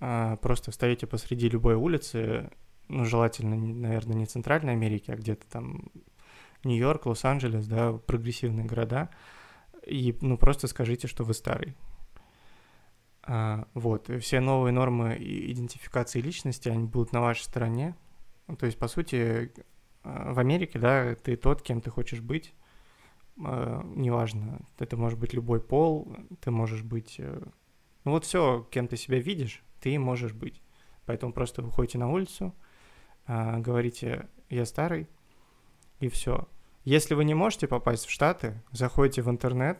э, 0.00 0.36
просто 0.40 0.70
встаете 0.70 1.06
посреди 1.06 1.48
любой 1.48 1.74
улицы, 1.74 2.50
ну, 2.88 3.04
желательно, 3.04 3.56
наверное, 3.56 4.16
не 4.16 4.26
Центральной 4.26 4.72
Америки, 4.72 5.10
а 5.10 5.16
где-то 5.16 5.46
там 5.48 5.90
Нью-Йорк, 6.64 7.06
Лос-Анджелес, 7.06 7.66
да, 7.66 7.92
прогрессивные 7.92 8.66
города, 8.66 9.10
и, 9.86 10.16
ну, 10.20 10.36
просто 10.36 10.66
скажите, 10.66 11.08
что 11.08 11.24
вы 11.24 11.34
старый. 11.34 11.74
А, 13.22 13.68
вот, 13.74 14.10
все 14.20 14.40
новые 14.40 14.72
нормы 14.72 15.16
идентификации 15.18 16.20
личности, 16.20 16.68
они 16.68 16.86
будут 16.86 17.12
на 17.12 17.20
вашей 17.20 17.42
стороне. 17.42 17.94
То 18.58 18.66
есть, 18.66 18.78
по 18.78 18.88
сути, 18.88 19.52
а, 20.02 20.32
в 20.32 20.38
Америке, 20.38 20.78
да, 20.78 21.14
ты 21.14 21.36
тот, 21.36 21.62
кем 21.62 21.80
ты 21.80 21.90
хочешь 21.90 22.20
быть, 22.20 22.54
а, 23.42 23.82
неважно, 23.94 24.60
это 24.78 24.96
может 24.96 25.18
быть 25.18 25.32
любой 25.32 25.60
пол, 25.60 26.14
ты 26.40 26.50
можешь 26.50 26.82
быть... 26.82 27.16
Э, 27.18 27.42
ну 28.04 28.12
вот 28.12 28.24
все, 28.24 28.66
кем 28.70 28.88
ты 28.88 28.96
себя 28.96 29.18
видишь, 29.18 29.62
ты 29.80 29.98
можешь 29.98 30.32
быть. 30.32 30.62
Поэтому 31.06 31.32
просто 31.32 31.62
выходите 31.62 31.98
на 31.98 32.10
улицу, 32.10 32.54
говорите 33.26 34.28
«я 34.48 34.64
старый», 34.64 35.08
и 36.00 36.08
все. 36.08 36.48
Если 36.84 37.14
вы 37.14 37.24
не 37.24 37.34
можете 37.34 37.68
попасть 37.68 38.06
в 38.06 38.10
Штаты, 38.10 38.60
заходите 38.72 39.22
в 39.22 39.30
интернет, 39.30 39.78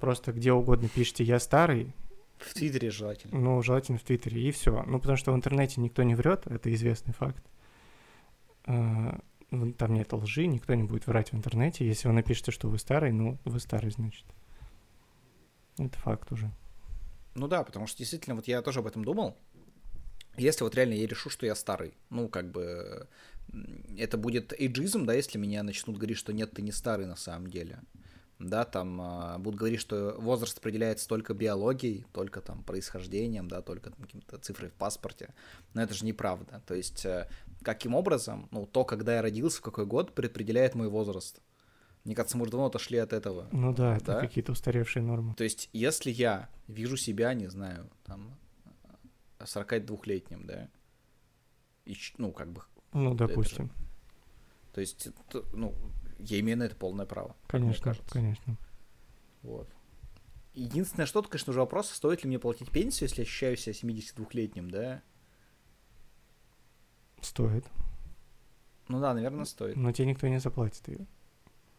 просто 0.00 0.32
где 0.32 0.52
угодно 0.52 0.88
пишите 0.88 1.24
«я 1.24 1.38
старый», 1.38 1.92
в 2.38 2.52
Твиттере 2.52 2.90
желательно. 2.90 3.38
Ну, 3.38 3.62
желательно 3.62 3.98
в 3.98 4.02
Твиттере, 4.02 4.42
и 4.42 4.50
все. 4.50 4.82
Ну, 4.82 4.98
потому 4.98 5.16
что 5.16 5.32
в 5.32 5.36
интернете 5.36 5.80
никто 5.80 6.02
не 6.02 6.14
врет, 6.14 6.46
это 6.46 6.72
известный 6.74 7.14
факт. 7.14 7.42
А, 8.66 9.20
там 9.78 9.94
нет 9.94 10.12
лжи, 10.12 10.46
никто 10.46 10.74
не 10.74 10.82
будет 10.82 11.06
врать 11.06 11.32
в 11.32 11.36
интернете. 11.36 11.86
Если 11.86 12.08
вы 12.08 12.14
напишете, 12.14 12.50
что 12.50 12.68
вы 12.68 12.78
старый, 12.78 13.12
ну, 13.12 13.38
вы 13.44 13.60
старый, 13.60 13.90
значит. 13.90 14.24
Это 15.78 15.96
факт 15.98 16.30
уже. 16.32 16.50
Ну 17.34 17.48
да, 17.48 17.64
потому 17.64 17.86
что 17.86 17.98
действительно, 17.98 18.36
вот 18.36 18.46
я 18.46 18.62
тоже 18.62 18.80
об 18.80 18.86
этом 18.86 19.04
думал. 19.04 19.36
Если 20.36 20.64
вот 20.64 20.74
реально 20.74 20.94
я 20.94 21.06
решу, 21.06 21.30
что 21.30 21.46
я 21.46 21.54
старый, 21.54 21.94
ну, 22.10 22.28
как 22.28 22.50
бы, 22.50 23.08
это 23.96 24.18
будет 24.18 24.52
эйджизм, 24.52 25.04
да, 25.06 25.14
если 25.14 25.38
меня 25.38 25.62
начнут 25.62 25.96
говорить, 25.96 26.18
что 26.18 26.32
нет, 26.32 26.52
ты 26.52 26.62
не 26.62 26.72
старый 26.72 27.06
на 27.06 27.16
самом 27.16 27.48
деле 27.48 27.80
да, 28.38 28.64
там 28.64 29.00
э, 29.00 29.38
будут 29.38 29.58
говорить, 29.58 29.80
что 29.80 30.16
возраст 30.18 30.58
определяется 30.58 31.08
только 31.08 31.34
биологией, 31.34 32.04
только 32.12 32.40
там 32.40 32.62
происхождением, 32.64 33.48
да, 33.48 33.62
только 33.62 33.90
там, 33.90 34.02
какими-то 34.02 34.38
цифрой 34.38 34.70
в 34.70 34.74
паспорте, 34.74 35.34
но 35.72 35.82
это 35.82 35.94
же 35.94 36.04
неправда, 36.04 36.62
то 36.66 36.74
есть 36.74 37.04
э, 37.04 37.28
каким 37.62 37.94
образом, 37.94 38.48
ну, 38.50 38.66
то, 38.66 38.84
когда 38.84 39.16
я 39.16 39.22
родился, 39.22 39.58
в 39.58 39.62
какой 39.62 39.86
год, 39.86 40.14
предопределяет 40.14 40.74
мой 40.74 40.88
возраст. 40.88 41.40
Мне 42.04 42.14
кажется, 42.14 42.36
мы 42.36 42.42
уже 42.42 42.50
давно 42.50 42.66
отошли 42.66 42.98
от 42.98 43.14
этого. 43.14 43.48
Ну 43.50 43.72
да, 43.72 43.96
это 43.96 44.06
да? 44.06 44.20
какие-то 44.20 44.52
устаревшие 44.52 45.02
нормы. 45.02 45.34
То 45.34 45.44
есть, 45.44 45.70
если 45.72 46.10
я 46.10 46.50
вижу 46.68 46.98
себя, 46.98 47.32
не 47.32 47.46
знаю, 47.46 47.88
там, 48.04 48.36
42-летним, 49.38 50.46
да, 50.46 50.68
и, 51.86 51.96
ну, 52.18 52.32
как 52.32 52.52
бы... 52.52 52.62
Ну, 52.94 53.12
допустим. 53.14 53.70
То 54.72 54.80
есть, 54.80 55.08
ну, 55.52 55.74
я 56.18 56.40
имею 56.40 56.56
на 56.58 56.62
это 56.64 56.74
полное 56.76 57.06
право. 57.06 57.36
Конечно, 57.46 57.94
конечно. 58.08 58.56
Вот. 59.42 59.68
Единственное, 60.54 61.06
что, 61.06 61.22
конечно 61.22 61.52
же, 61.52 61.60
вопрос, 61.60 61.90
стоит 61.90 62.22
ли 62.22 62.28
мне 62.28 62.38
платить 62.38 62.70
пенсию, 62.70 63.08
если 63.08 63.22
ощущаю 63.22 63.56
себя 63.56 63.74
72-летним, 63.74 64.70
да? 64.70 65.02
Стоит. 67.20 67.66
Ну 68.88 69.00
да, 69.00 69.14
наверное, 69.14 69.44
стоит. 69.44 69.76
Но 69.76 69.92
тебе 69.92 70.08
никто 70.08 70.28
не 70.28 70.38
заплатит 70.38 70.86
ее. 70.88 71.06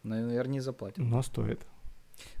Наверное, 0.02 0.52
не 0.52 0.60
заплатит. 0.60 0.98
Но 0.98 1.22
стоит. 1.22 1.66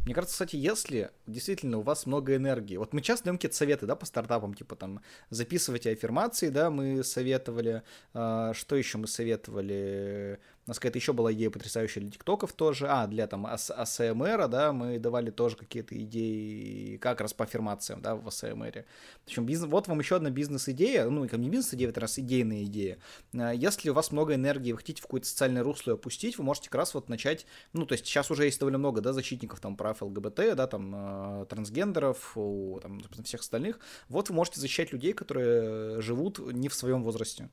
Мне 0.04 0.14
кажется, 0.14 0.34
кстати, 0.34 0.56
если 0.56 1.10
действительно 1.26 1.78
у 1.78 1.82
вас 1.82 2.06
много 2.06 2.36
энергии, 2.36 2.76
вот 2.76 2.92
мы 2.92 3.00
часто 3.00 3.26
даем 3.26 3.36
какие-то 3.36 3.56
советы, 3.56 3.86
да, 3.86 3.96
по 3.96 4.06
стартапам, 4.06 4.54
типа 4.54 4.76
там 4.76 5.00
записывайте 5.30 5.90
аффирмации, 5.90 6.48
да, 6.48 6.70
мы 6.70 7.02
советовали, 7.02 7.82
э, 8.14 8.52
что 8.54 8.76
еще 8.76 8.98
мы 8.98 9.06
советовали, 9.06 10.38
у 10.66 10.70
нас 10.70 10.80
какая-то 10.80 10.98
еще 10.98 11.12
была 11.12 11.32
идея 11.32 11.48
потрясающая 11.50 12.02
для 12.02 12.10
тиктоков 12.10 12.52
тоже. 12.52 12.88
А, 12.88 13.06
для 13.06 13.28
там 13.28 13.46
АСМР, 13.46 14.48
да, 14.48 14.72
мы 14.72 14.98
давали 14.98 15.30
тоже 15.30 15.54
какие-то 15.54 15.96
идеи, 16.02 16.96
как 16.96 17.20
раз 17.20 17.32
по 17.32 17.44
аффирмациям, 17.44 18.02
да, 18.02 18.16
в 18.16 18.26
АСМР. 18.26 18.84
Общем, 19.24 19.46
бизнес, 19.46 19.70
вот 19.70 19.86
вам 19.86 20.00
еще 20.00 20.16
одна 20.16 20.30
бизнес-идея, 20.30 21.08
ну, 21.08 21.24
не 21.24 21.48
бизнес-идея, 21.48 21.90
это 21.90 22.00
раз 22.00 22.18
идейная 22.18 22.64
идея. 22.64 22.98
А, 23.32 23.52
если 23.52 23.90
у 23.90 23.94
вас 23.94 24.10
много 24.10 24.34
энергии, 24.34 24.72
вы 24.72 24.78
хотите 24.78 25.00
в 25.00 25.04
какое-то 25.04 25.28
социальное 25.28 25.62
русло 25.62 25.92
опустить, 25.92 26.36
вы 26.36 26.42
можете 26.42 26.68
как 26.68 26.80
раз 26.80 26.94
вот 26.94 27.08
начать, 27.08 27.46
ну, 27.72 27.86
то 27.86 27.92
есть 27.92 28.04
сейчас 28.04 28.32
уже 28.32 28.46
есть 28.46 28.58
довольно 28.58 28.78
много, 28.78 29.00
да, 29.00 29.12
защитников 29.12 29.60
там 29.60 29.76
прав 29.76 30.02
ЛГБТ, 30.02 30.56
да, 30.56 30.66
там, 30.66 31.42
э, 31.42 31.46
трансгендеров, 31.46 32.32
там, 32.34 33.02
всех 33.22 33.42
остальных. 33.42 33.78
Вот 34.08 34.30
вы 34.30 34.34
можете 34.34 34.60
защищать 34.60 34.92
людей, 34.92 35.12
которые 35.12 36.00
живут 36.00 36.40
не 36.40 36.68
в 36.68 36.74
своем 36.74 37.04
возрасте. 37.04 37.50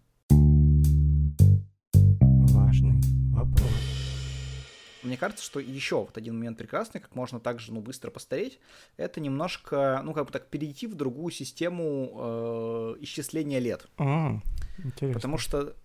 Мне 5.03 5.17
кажется, 5.17 5.43
что 5.43 5.59
еще 5.59 5.97
вот 5.97 6.17
один 6.17 6.35
момент 6.37 6.57
прекрасный, 6.57 7.01
как 7.01 7.15
можно 7.15 7.39
также, 7.39 7.73
ну, 7.73 7.81
быстро 7.81 8.09
постареть, 8.11 8.59
это 8.97 9.19
немножко, 9.19 10.01
ну, 10.03 10.13
как 10.13 10.25
бы 10.25 10.31
так, 10.31 10.47
перейти 10.47 10.87
в 10.87 10.95
другую 10.95 11.31
систему 11.31 12.11
э, 12.15 12.95
исчисления 13.01 13.59
лет. 13.59 13.87
А, 13.97 14.39
интересно. 14.77 15.13
Потому 15.13 15.37
что 15.37 15.75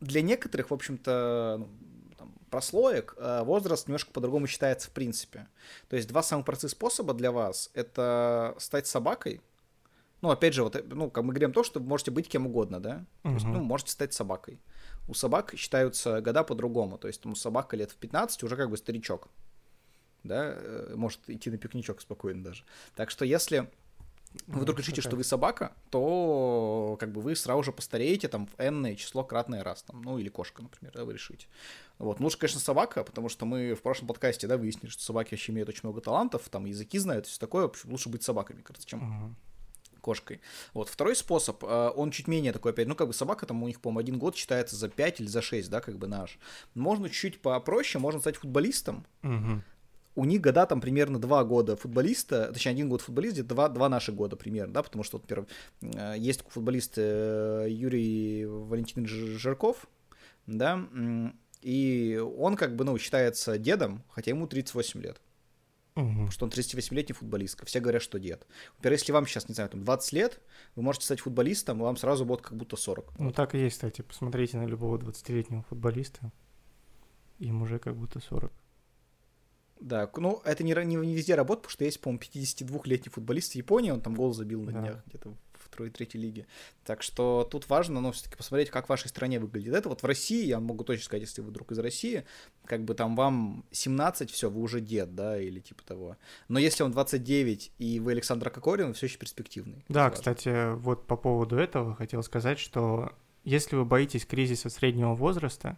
для 0.00 0.22
некоторых, 0.22 0.70
в 0.70 0.74
общем-то, 0.74 1.56
ну, 2.18 2.28
прослоек 2.50 3.14
э, 3.18 3.42
возраст 3.42 3.88
немножко 3.88 4.12
по-другому 4.12 4.46
считается 4.46 4.88
в 4.88 4.92
принципе. 4.92 5.48
То 5.88 5.96
есть 5.96 6.08
два 6.08 6.22
самых 6.22 6.46
простых 6.46 6.70
способа 6.70 7.14
для 7.14 7.32
вас— 7.32 7.70
это 7.74 8.54
стать 8.58 8.86
собакой, 8.86 9.40
ну, 10.20 10.30
опять 10.30 10.54
же, 10.54 10.62
вот, 10.62 10.82
ну, 10.86 11.10
как 11.10 11.22
мы 11.22 11.34
говорим 11.34 11.52
то, 11.52 11.62
что 11.62 11.80
вы 11.80 11.86
можете 11.86 12.10
быть 12.10 12.28
кем 12.28 12.46
угодно, 12.46 12.80
да? 12.80 13.04
Uh-huh. 13.24 13.28
То 13.28 13.34
есть, 13.34 13.44
ну, 13.44 13.62
можете 13.62 13.92
стать 13.92 14.14
собакой 14.14 14.58
у 15.08 15.14
собак 15.14 15.54
считаются 15.56 16.20
года 16.20 16.44
по-другому. 16.44 16.98
То 16.98 17.08
есть 17.08 17.20
там 17.20 17.32
у 17.32 17.34
собака 17.34 17.76
лет 17.76 17.90
в 17.90 17.96
15 17.96 18.42
уже 18.42 18.56
как 18.56 18.70
бы 18.70 18.76
старичок. 18.76 19.28
Да, 20.22 20.54
э, 20.56 20.94
может 20.96 21.20
идти 21.28 21.50
на 21.50 21.58
пикничок 21.58 22.00
спокойно 22.00 22.42
даже. 22.42 22.64
Так 22.96 23.10
что 23.10 23.26
если 23.26 23.70
вы 24.46 24.60
вдруг 24.60 24.78
решите, 24.78 25.00
что 25.00 25.16
вы 25.16 25.22
собака, 25.22 25.72
то 25.90 26.96
как 26.98 27.12
бы 27.12 27.20
вы 27.20 27.36
сразу 27.36 27.62
же 27.62 27.72
постареете 27.72 28.28
там 28.28 28.46
в 28.46 28.54
n 28.58 28.96
число 28.96 29.22
кратное 29.22 29.62
раз, 29.62 29.82
там, 29.82 30.02
ну 30.02 30.18
или 30.18 30.28
кошка, 30.28 30.62
например, 30.62 30.92
да, 30.94 31.04
вы 31.04 31.12
решите. 31.12 31.46
Вот, 31.98 32.18
ну 32.18 32.26
лучше, 32.26 32.38
конечно, 32.38 32.58
собака, 32.58 33.04
потому 33.04 33.28
что 33.28 33.46
мы 33.46 33.74
в 33.74 33.82
прошлом 33.82 34.08
подкасте, 34.08 34.48
да, 34.48 34.56
выяснили, 34.56 34.90
что 34.90 35.02
собаки 35.02 35.34
вообще 35.34 35.52
имеют 35.52 35.68
очень 35.68 35.82
много 35.84 36.00
талантов, 36.00 36.48
там 36.48 36.64
языки 36.64 36.98
знают, 36.98 37.26
все 37.26 37.38
такое, 37.38 37.64
в 37.64 37.70
общем, 37.70 37.90
лучше 37.90 38.08
быть 38.08 38.24
собаками, 38.24 38.62
кажется, 38.62 38.88
чем 38.88 39.00
uh-huh 39.00 39.34
кошкой. 40.04 40.40
Вот, 40.74 40.88
второй 40.88 41.16
способ, 41.16 41.64
э, 41.64 41.90
он 41.96 42.10
чуть 42.10 42.28
менее 42.28 42.52
такой 42.52 42.72
опять, 42.72 42.86
ну, 42.86 42.94
как 42.94 43.08
бы 43.08 43.14
собака 43.14 43.46
там 43.46 43.62
у 43.62 43.66
них, 43.66 43.80
по-моему, 43.80 44.00
один 44.00 44.18
год 44.18 44.36
считается 44.36 44.76
за 44.76 44.88
5 44.88 45.20
или 45.20 45.26
за 45.26 45.40
6, 45.40 45.70
да, 45.70 45.80
как 45.80 45.96
бы 45.96 46.06
наш. 46.06 46.38
Можно 46.74 47.08
чуть-чуть 47.08 47.40
попроще, 47.40 48.00
можно 48.00 48.20
стать 48.20 48.36
футболистом, 48.36 49.06
угу. 49.22 49.62
у 50.14 50.24
них 50.26 50.42
года 50.42 50.66
там 50.66 50.82
примерно 50.82 51.18
два 51.18 51.42
года 51.42 51.76
футболиста, 51.76 52.52
точнее, 52.52 52.72
один 52.72 52.88
год 52.90 53.00
футболист, 53.00 53.34
где-то 53.34 53.48
два, 53.48 53.68
два 53.70 53.88
наших 53.88 54.14
года 54.14 54.36
примерно, 54.36 54.74
да, 54.74 54.82
потому 54.82 55.04
что, 55.04 55.16
вот, 55.16 55.28
например, 55.28 55.48
э, 55.80 56.18
есть 56.18 56.44
футболист 56.48 56.94
э, 56.96 57.66
Юрий 57.70 58.44
Валентинович 58.44 59.10
Жирков, 59.40 59.86
да, 60.46 60.86
и 61.62 62.22
он 62.36 62.56
как 62.56 62.76
бы, 62.76 62.84
ну, 62.84 62.98
считается 62.98 63.56
дедом, 63.56 64.02
хотя 64.10 64.32
ему 64.32 64.46
38 64.46 65.00
лет. 65.00 65.18
Угу. 65.96 66.30
Что 66.30 66.46
он 66.46 66.50
38-летний 66.50 67.14
футболистка. 67.14 67.66
Все 67.66 67.78
говорят, 67.78 68.02
что 68.02 68.18
дед. 68.18 68.46
Например, 68.76 68.98
если 68.98 69.12
вам 69.12 69.26
сейчас, 69.26 69.48
не 69.48 69.54
знаю, 69.54 69.70
там 69.70 69.84
20 69.84 70.12
лет, 70.12 70.40
вы 70.74 70.82
можете 70.82 71.06
стать 71.06 71.20
футболистом, 71.20 71.78
и 71.78 71.82
вам 71.82 71.96
сразу 71.96 72.24
будет 72.24 72.42
как 72.42 72.56
будто 72.56 72.76
40. 72.76 73.18
Ну, 73.18 73.26
вот. 73.26 73.34
так 73.36 73.54
и 73.54 73.58
есть, 73.58 73.76
кстати. 73.76 74.02
Посмотрите 74.02 74.56
на 74.56 74.66
любого 74.66 74.98
20-летнего 74.98 75.62
футболиста. 75.62 76.32
Им 77.38 77.62
уже 77.62 77.78
как 77.78 77.96
будто 77.96 78.20
40. 78.20 78.52
Да, 79.80 80.10
ну, 80.16 80.40
это 80.44 80.64
не, 80.64 80.72
не, 80.84 80.96
не 80.96 81.14
везде 81.14 81.34
работает, 81.34 81.62
потому 81.62 81.72
что 81.72 81.84
есть, 81.84 82.00
по-моему, 82.00 82.22
52-летний 82.22 83.10
футболист 83.10 83.52
в 83.52 83.56
Японии, 83.56 83.90
он 83.90 84.00
там 84.00 84.14
гол 84.14 84.32
забил 84.32 84.62
на 84.62 84.72
да. 84.72 84.80
днях 84.80 85.02
где-то 85.06 85.34
второй 85.74 85.88
и 85.88 85.92
третьей 85.92 86.20
лиге. 86.20 86.46
Так 86.84 87.02
что 87.02 87.46
тут 87.50 87.68
важно, 87.68 87.94
но 87.96 88.08
ну, 88.08 88.12
все-таки 88.12 88.36
посмотреть, 88.36 88.70
как 88.70 88.86
в 88.86 88.88
вашей 88.88 89.08
стране 89.08 89.40
выглядит. 89.40 89.74
Это 89.74 89.88
вот 89.88 90.02
в 90.02 90.06
России, 90.06 90.46
я 90.46 90.60
могу 90.60 90.84
точно 90.84 91.04
сказать, 91.04 91.22
если 91.22 91.42
вы 91.42 91.48
вдруг 91.48 91.72
из 91.72 91.78
России, 91.78 92.24
как 92.64 92.84
бы 92.84 92.94
там 92.94 93.16
вам 93.16 93.64
17, 93.72 94.30
все, 94.30 94.48
вы 94.48 94.60
уже 94.60 94.80
дед, 94.80 95.14
да, 95.14 95.38
или 95.38 95.60
типа 95.60 95.82
того. 95.84 96.16
Но 96.48 96.58
если 96.58 96.84
он 96.84 96.92
29 96.92 97.72
и 97.78 98.00
вы 98.00 98.12
Александр 98.12 98.50
Кокорин, 98.50 98.94
все 98.94 99.06
еще 99.06 99.18
перспективный. 99.18 99.84
Да, 99.88 100.10
кстати, 100.10 100.74
вот 100.74 101.06
по 101.06 101.16
поводу 101.16 101.56
этого 101.56 101.94
хотел 101.96 102.22
сказать, 102.22 102.58
что 102.58 103.12
если 103.42 103.76
вы 103.76 103.84
боитесь 103.84 104.24
кризиса 104.24 104.70
среднего 104.70 105.14
возраста, 105.14 105.76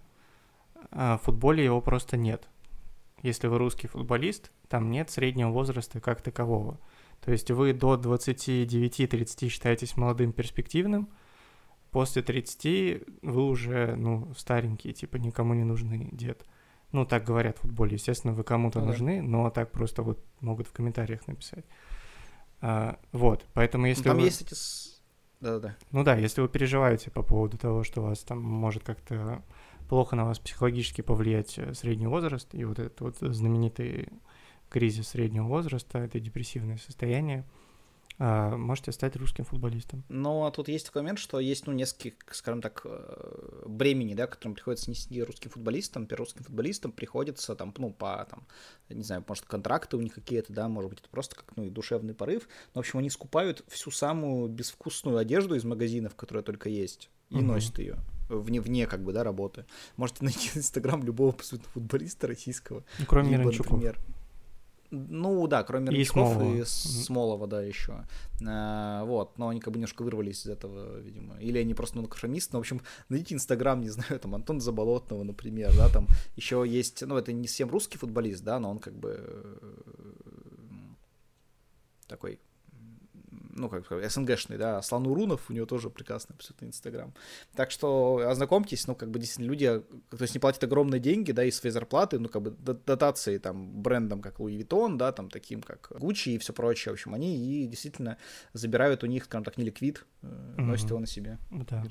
а, 0.90 1.18
в 1.18 1.22
футболе 1.22 1.64
его 1.64 1.80
просто 1.80 2.16
нет. 2.16 2.48
Если 3.22 3.46
вы 3.48 3.58
русский 3.58 3.88
футболист, 3.88 4.52
там 4.68 4.90
нет 4.90 5.10
среднего 5.10 5.50
возраста 5.50 6.00
как 6.00 6.20
такового. 6.22 6.78
То 7.24 7.32
есть 7.32 7.50
вы 7.50 7.72
до 7.72 7.94
29-30 7.94 9.48
считаетесь 9.48 9.96
молодым, 9.96 10.32
перспективным, 10.32 11.08
после 11.90 12.22
30 12.22 13.02
вы 13.22 13.44
уже, 13.44 13.96
ну, 13.96 14.32
старенький, 14.36 14.92
типа, 14.92 15.16
никому 15.16 15.54
не 15.54 15.64
нужны 15.64 16.08
дед. 16.12 16.44
Ну, 16.92 17.04
так 17.04 17.24
говорят 17.24 17.58
в 17.58 17.62
футболе. 17.62 17.94
Естественно, 17.94 18.32
вы 18.32 18.44
кому-то 18.44 18.78
Ну 18.78 18.86
да. 18.86 18.92
нужны, 18.92 19.22
но 19.22 19.50
так 19.50 19.72
просто 19.72 20.02
вот 20.02 20.24
могут 20.40 20.68
в 20.68 20.72
комментариях 20.72 21.26
написать. 21.26 21.64
А, 22.60 22.98
вот, 23.12 23.44
поэтому 23.52 23.82
Ну, 23.82 23.88
если 23.88 24.04
Там 24.04 24.18
вы... 24.18 24.24
есть 24.24 24.42
эти... 24.42 24.54
Да-да-да. 25.40 25.76
Ну 25.90 26.04
да, 26.04 26.16
если 26.16 26.40
вы 26.40 26.48
переживаете 26.48 27.10
по 27.10 27.22
поводу 27.22 27.58
того, 27.58 27.84
что 27.84 28.00
у 28.00 28.04
вас 28.06 28.20
там 28.20 28.40
может 28.40 28.84
как-то 28.84 29.42
плохо 29.88 30.16
на 30.16 30.24
вас 30.24 30.38
психологически 30.38 31.02
повлиять 31.02 31.58
э, 31.58 31.74
средний 31.74 32.06
возраст, 32.06 32.54
и 32.54 32.64
вот 32.64 32.78
этот 32.78 33.00
вот 33.00 33.16
знаменитый 33.18 34.08
кризис 34.68 35.08
среднего 35.08 35.46
возраста, 35.46 35.98
это 35.98 36.20
депрессивное 36.20 36.78
состояние, 36.78 37.44
а, 38.18 38.56
можете 38.56 38.92
стать 38.92 39.14
русским 39.16 39.44
футболистом. 39.44 40.02
Но 40.08 40.50
тут 40.50 40.68
есть 40.68 40.86
такой 40.86 41.02
момент, 41.02 41.18
что 41.18 41.38
есть, 41.38 41.66
ну, 41.66 41.74
несколько, 41.74 42.34
скажем 42.34 42.62
так, 42.62 42.80
э, 42.84 43.64
бремени, 43.66 44.14
да, 44.14 44.26
которым 44.26 44.54
приходится 44.54 44.88
нести 44.88 45.22
русским 45.22 45.50
футболистам. 45.50 46.08
Русским 46.10 46.42
футболистам 46.42 46.92
приходится 46.92 47.54
там, 47.54 47.74
ну, 47.76 47.90
по, 47.90 48.26
там, 48.30 48.46
не 48.88 49.02
знаю, 49.02 49.22
может, 49.28 49.44
контракты 49.44 49.98
у 49.98 50.00
них 50.00 50.14
какие-то, 50.14 50.52
да, 50.52 50.66
может 50.68 50.90
быть, 50.90 51.00
это 51.00 51.10
просто 51.10 51.36
как, 51.36 51.54
ну, 51.56 51.64
и 51.64 51.68
душевный 51.68 52.14
порыв. 52.14 52.48
Но, 52.74 52.80
в 52.80 52.84
общем, 52.86 53.00
они 53.00 53.10
скупают 53.10 53.62
всю 53.68 53.90
самую 53.90 54.48
безвкусную 54.48 55.18
одежду 55.18 55.54
из 55.54 55.64
магазинов, 55.64 56.14
которая 56.14 56.42
только 56.42 56.70
есть, 56.70 57.10
и 57.28 57.36
Мгм. 57.36 57.48
носят 57.48 57.78
ее 57.78 57.98
вне, 58.28 58.60
вне, 58.60 58.86
как 58.86 59.02
бы, 59.02 59.12
да, 59.12 59.24
работы. 59.24 59.66
Можете 59.96 60.18
найти 60.24 60.50
Инстаграм 60.54 61.02
любого 61.02 61.32
абсолютно 61.34 61.68
футболиста 61.70 62.26
российского. 62.26 62.84
Ну, 62.98 63.06
кроме 63.06 63.36
Либо, 63.36 63.52
например, 63.52 63.98
Ну 64.90 65.46
да, 65.46 65.62
кроме 65.62 65.88
И 65.88 65.90
Миранчуков 65.90 66.32
Смолова. 66.32 66.54
и. 66.54 66.64
Смолова, 66.64 67.46
да, 67.46 67.62
еще. 67.62 68.04
А, 68.46 69.04
вот, 69.04 69.38
но 69.38 69.48
они 69.48 69.60
как 69.60 69.72
бы 69.72 69.78
немножко 69.78 70.02
вырвались 70.02 70.46
из 70.46 70.50
этого, 70.50 70.98
видимо. 70.98 71.36
Или 71.40 71.58
они 71.58 71.74
просто 71.74 71.96
ну, 71.96 72.06
конформисты. 72.06 72.50
Ну, 72.52 72.58
в 72.58 72.60
общем, 72.60 72.80
найдите 73.08 73.34
Инстаграм, 73.34 73.80
не 73.80 73.88
знаю, 73.90 74.20
там 74.20 74.34
Антон 74.34 74.60
Заболотного, 74.60 75.22
например, 75.22 75.74
да, 75.76 75.88
там 75.88 76.08
еще 76.36 76.64
есть, 76.66 77.02
ну, 77.02 77.16
это 77.16 77.32
не 77.32 77.48
совсем 77.48 77.70
русский 77.70 77.98
футболист, 77.98 78.44
да, 78.44 78.58
но 78.58 78.70
он 78.70 78.78
как 78.78 78.94
бы 78.94 79.16
э, 79.18 79.56
такой 82.06 82.38
ну, 83.56 83.68
как 83.68 83.84
сказать, 83.86 84.12
СНГшный, 84.12 84.58
да, 84.58 84.78
Аслан 84.78 85.06
Урунов, 85.06 85.50
у 85.50 85.52
него 85.52 85.66
тоже 85.66 85.90
прекрасный 85.90 86.34
абсолютно 86.34 86.66
Инстаграм. 86.66 87.12
Так 87.54 87.70
что 87.70 88.18
ознакомьтесь, 88.28 88.86
ну, 88.86 88.94
как 88.94 89.10
бы, 89.10 89.18
действительно, 89.18 89.50
люди, 89.50 89.82
то 90.10 90.22
есть 90.22 90.34
не 90.34 90.38
платят 90.40 90.62
огромные 90.64 91.00
деньги, 91.00 91.32
да, 91.32 91.44
из 91.44 91.56
своей 91.56 91.72
зарплаты, 91.72 92.18
ну, 92.18 92.28
как 92.28 92.42
бы, 92.42 92.50
дотации, 92.50 93.38
там, 93.38 93.82
брендам, 93.82 94.20
как 94.22 94.38
Луи 94.40 94.58
Vuitton, 94.58 94.96
да, 94.96 95.12
там, 95.12 95.28
таким, 95.30 95.62
как 95.62 95.92
Гуччи 95.98 96.30
и 96.30 96.38
все 96.38 96.52
прочее, 96.52 96.92
в 96.92 96.94
общем, 96.94 97.14
они 97.14 97.36
и 97.36 97.66
действительно 97.66 98.18
забирают 98.52 99.02
у 99.02 99.06
них, 99.06 99.24
скажем 99.24 99.44
так, 99.44 99.56
не 99.56 99.64
ликвид, 99.64 100.04
э, 100.22 100.26
носят 100.58 100.84
Мгм. 100.84 100.90
его 100.90 101.00
на 101.00 101.06
себе. 101.06 101.38
Да. 101.50 101.84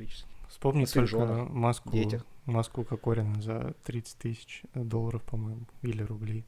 Вспомни 0.49 0.85
только 0.85 1.07
женах, 1.07 1.49
маску, 1.49 1.91
детях. 1.91 2.25
маску 2.45 2.83
Кокорина 2.83 3.41
за 3.41 3.73
30 3.83 4.17
тысяч 4.19 4.61
долларов, 4.73 5.23
по-моему, 5.23 5.65
или 5.81 6.03
рублей. 6.03 6.45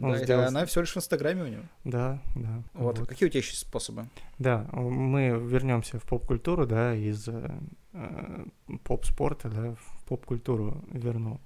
Он 0.00 0.12
Да, 0.12 0.20
и 0.20 0.24
сделал- 0.24 0.46
она 0.46 0.64
всего 0.66 0.82
лишь 0.82 0.92
в 0.92 0.96
Инстаграме 0.96 1.42
у 1.42 1.46
него. 1.48 1.62
Да, 1.84 2.22
да. 2.36 2.62
Вот. 2.74 2.98
вот. 2.98 3.08
Какие 3.08 3.26
у 3.28 3.30
тебя 3.30 3.40
еще 3.40 3.54
способы? 3.56 4.06
Да, 4.38 4.68
мы 4.72 5.28
вернемся 5.30 5.98
в 5.98 6.04
поп-культуру, 6.04 6.66
да, 6.66 6.94
из 6.94 7.26
э, 7.28 7.50
поп-спорта, 8.84 9.48
да, 9.48 9.74
в 9.74 10.04
поп-культуру 10.04 10.84
верну 10.92 11.40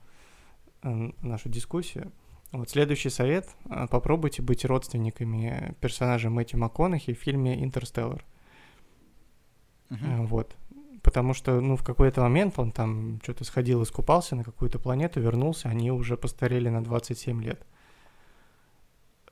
э, 0.82 1.10
нашу 1.22 1.48
дискуссию. 1.48 2.12
Вот 2.50 2.68
следующий 2.68 3.08
совет. 3.08 3.48
Попробуйте 3.88 4.42
быть 4.42 4.66
родственниками 4.66 5.74
персонажа 5.80 6.28
Мэтью 6.28 6.58
МакКонахи 6.58 7.14
в 7.14 7.18
фильме 7.18 7.62
«Интерстеллар». 7.64 8.22
Э, 9.90 10.24
Вот. 10.26 10.54
Потому 11.02 11.34
что, 11.34 11.60
ну, 11.60 11.76
в 11.76 11.82
какой-то 11.82 12.20
момент 12.20 12.58
он 12.58 12.70
там 12.70 13.18
что-то 13.22 13.44
сходил, 13.44 13.82
искупался 13.82 14.36
на 14.36 14.44
какую-то 14.44 14.78
планету, 14.78 15.20
вернулся, 15.20 15.68
они 15.68 15.90
уже 15.90 16.16
постарели 16.16 16.68
на 16.68 16.84
27 16.84 17.42
лет. 17.42 17.66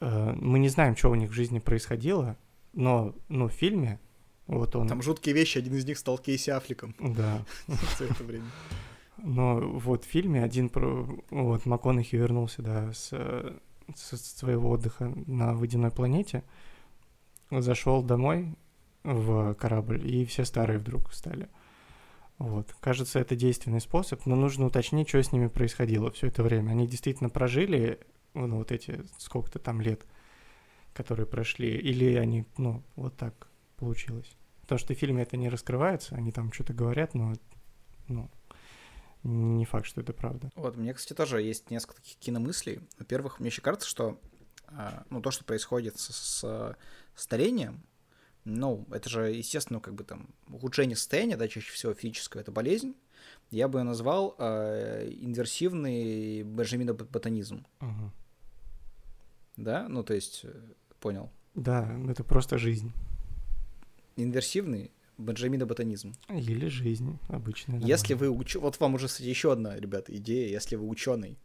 Э, 0.00 0.32
Мы 0.36 0.58
не 0.58 0.68
знаем, 0.68 0.96
что 0.96 1.10
у 1.10 1.14
них 1.14 1.30
в 1.30 1.34
жизни 1.34 1.58
происходило, 1.58 2.36
но, 2.72 3.14
ну, 3.28 3.48
в 3.48 3.52
фильме, 3.52 4.00
вот 4.46 4.74
он... 4.76 4.88
Там 4.88 5.02
жуткие 5.02 5.34
вещи, 5.34 5.58
один 5.58 5.74
из 5.74 5.84
них 5.84 5.98
стал 5.98 6.18
Кейси 6.18 6.50
Аффлеком 6.50 6.94
Да. 7.00 7.44
за 7.98 8.04
это 8.04 8.24
время. 8.24 8.46
Но 9.18 9.60
вот 9.60 10.04
в 10.04 10.08
фильме 10.08 10.42
один 10.42 10.68
про... 10.68 11.06
Вот 11.30 11.66
МакКонахи 11.66 12.16
вернулся, 12.16 12.62
да, 12.62 12.92
с, 12.92 13.10
э, 13.12 13.58
с 13.94 14.38
своего 14.38 14.70
отдыха 14.70 15.12
на 15.26 15.54
водяной 15.54 15.90
планете, 15.90 16.42
зашел 17.50 18.02
домой 18.02 18.54
в 19.02 19.54
корабль, 19.54 20.06
и 20.06 20.24
все 20.24 20.44
старые 20.44 20.78
вдруг 20.78 21.12
стали. 21.12 21.48
Вот. 22.38 22.74
Кажется, 22.80 23.18
это 23.18 23.36
действенный 23.36 23.80
способ, 23.82 24.24
но 24.24 24.34
нужно 24.34 24.66
уточнить, 24.66 25.08
что 25.08 25.22
с 25.22 25.32
ними 25.32 25.48
происходило 25.48 26.10
все 26.10 26.28
это 26.28 26.42
время. 26.42 26.70
Они 26.70 26.86
действительно 26.86 27.28
прожили 27.28 28.00
ну, 28.34 28.58
вот 28.58 28.72
эти 28.72 29.04
сколько-то 29.18 29.58
там 29.58 29.80
лет, 29.80 30.04
которые 30.92 31.26
прошли, 31.26 31.76
или 31.76 32.14
они, 32.14 32.46
ну, 32.56 32.82
вот 32.96 33.16
так 33.16 33.48
получилось. 33.76 34.30
Потому 34.62 34.78
что 34.78 34.94
в 34.94 34.98
фильме 34.98 35.22
это 35.22 35.36
не 35.36 35.48
раскрывается, 35.48 36.14
они 36.14 36.32
там 36.32 36.52
что-то 36.52 36.72
говорят, 36.72 37.14
но, 37.14 37.34
ну, 38.08 38.30
не 39.22 39.64
факт, 39.64 39.86
что 39.86 40.00
это 40.00 40.12
правда. 40.12 40.50
Вот, 40.54 40.76
мне, 40.76 40.94
кстати, 40.94 41.16
тоже 41.16 41.42
есть 41.42 41.70
несколько 41.70 41.96
таких 41.96 42.16
киномыслей. 42.18 42.80
Во-первых, 42.98 43.40
мне 43.40 43.48
еще 43.48 43.62
кажется, 43.62 43.88
что 43.88 44.18
а, 44.68 45.04
ну, 45.10 45.20
то, 45.20 45.30
что 45.30 45.44
происходит 45.44 45.98
с, 45.98 46.10
с 46.10 46.76
старением, 47.14 47.82
ну, 48.44 48.86
это 48.90 49.08
же, 49.08 49.32
естественно, 49.32 49.80
как 49.80 49.94
бы 49.94 50.04
там 50.04 50.28
ухудшение 50.48 50.96
состояния, 50.96 51.36
да, 51.36 51.48
чаще 51.48 51.72
всего 51.72 51.92
физическое, 51.92 52.40
это 52.40 52.52
болезнь. 52.52 52.94
Я 53.50 53.68
бы 53.68 53.80
ее 53.80 53.84
назвал 53.84 54.34
а, 54.38 55.06
инверсивный 55.06 56.42
бенджаминоботанизм, 56.42 57.66
Мгм. 57.80 58.12
Да, 59.62 59.88
ну, 59.88 60.02
то 60.02 60.14
есть, 60.14 60.40
э, 60.44 60.52
понял, 61.00 61.30
Да, 61.54 61.90
это 62.08 62.24
просто 62.24 62.58
жизнь. 62.58 62.92
инверсивный 64.16 64.90
бенджаминоботанизм. 65.18 66.14
Или 66.28 66.68
жизнь 66.68 67.18
обычная. 67.28 67.78
Если 67.80 68.14
вы 68.14 68.30
уч... 68.30 68.56
Вот 68.56 68.80
вам 68.80 68.94
уже, 68.94 69.06
кстати, 69.06 69.28
еще 69.28 69.52
одна, 69.52 69.76
ребята, 69.78 70.16
идея. 70.16 70.48
Если 70.48 70.76
вы 70.76 70.88
ученый, 70.88 71.38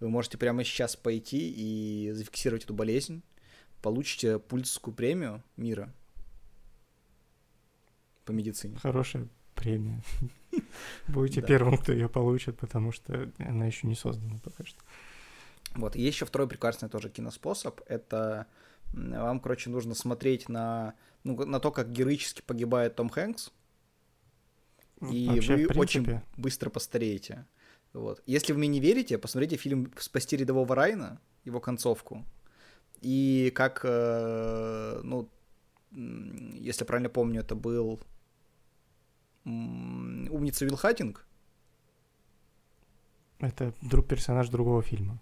вы 0.00 0.08
можете 0.08 0.36
прямо 0.38 0.64
сейчас 0.64 0.96
пойти 0.96 1.52
и 1.56 2.10
зафиксировать 2.12 2.64
эту 2.64 2.74
болезнь, 2.74 3.22
получите 3.82 4.38
пульсовскую 4.38 4.94
премию 4.94 5.42
мира 5.56 5.92
по 8.24 8.32
медицине. 8.32 8.76
Хорошая 8.78 9.28
премия. 9.54 10.02
Будете 11.08 11.42
первым, 11.42 11.76
кто 11.78 11.92
ее 11.92 12.08
получит, 12.08 12.58
потому 12.58 12.92
что 12.92 13.30
она 13.38 13.66
еще 13.66 13.86
не 13.86 13.94
создана 13.94 14.38
пока 14.38 14.64
что. 14.64 14.80
Вот. 15.74 15.96
И 15.96 16.00
есть 16.02 16.16
еще 16.16 16.26
второй 16.26 16.48
прекрасный 16.48 16.88
тоже 16.88 17.10
киноспособ. 17.10 17.80
Это 17.86 18.46
вам, 18.92 19.40
короче, 19.40 19.70
нужно 19.70 19.94
смотреть 19.94 20.48
на, 20.48 20.94
ну, 21.24 21.44
на 21.46 21.60
то, 21.60 21.70
как 21.70 21.92
героически 21.92 22.42
погибает 22.42 22.96
Том 22.96 23.08
Хэнкс, 23.08 23.52
и 25.10 25.28
Вообще, 25.28 25.56
вы 25.56 25.68
принципе, 25.68 25.80
очень 25.80 26.20
быстро 26.36 26.70
постареете. 26.70 27.46
Вот. 27.92 28.22
Если 28.26 28.52
вы 28.52 28.58
мне 28.58 28.68
не 28.68 28.80
верите, 28.80 29.18
посмотрите 29.18 29.56
фильм 29.56 29.90
«Спасти 29.96 30.36
рядового 30.36 30.74
Райна», 30.74 31.20
его 31.44 31.60
концовку. 31.60 32.24
И 33.00 33.50
как, 33.54 33.80
э, 33.82 35.00
ну, 35.02 35.28
если 35.90 36.84
правильно 36.84 37.08
помню, 37.08 37.40
это 37.40 37.54
был 37.54 38.00
умница 39.44 40.66
Вилл 40.66 40.76
Хаттинг. 40.76 41.26
это 43.38 43.72
друг 43.80 44.06
персонаж 44.06 44.50
другого 44.50 44.82
фильма. 44.82 45.18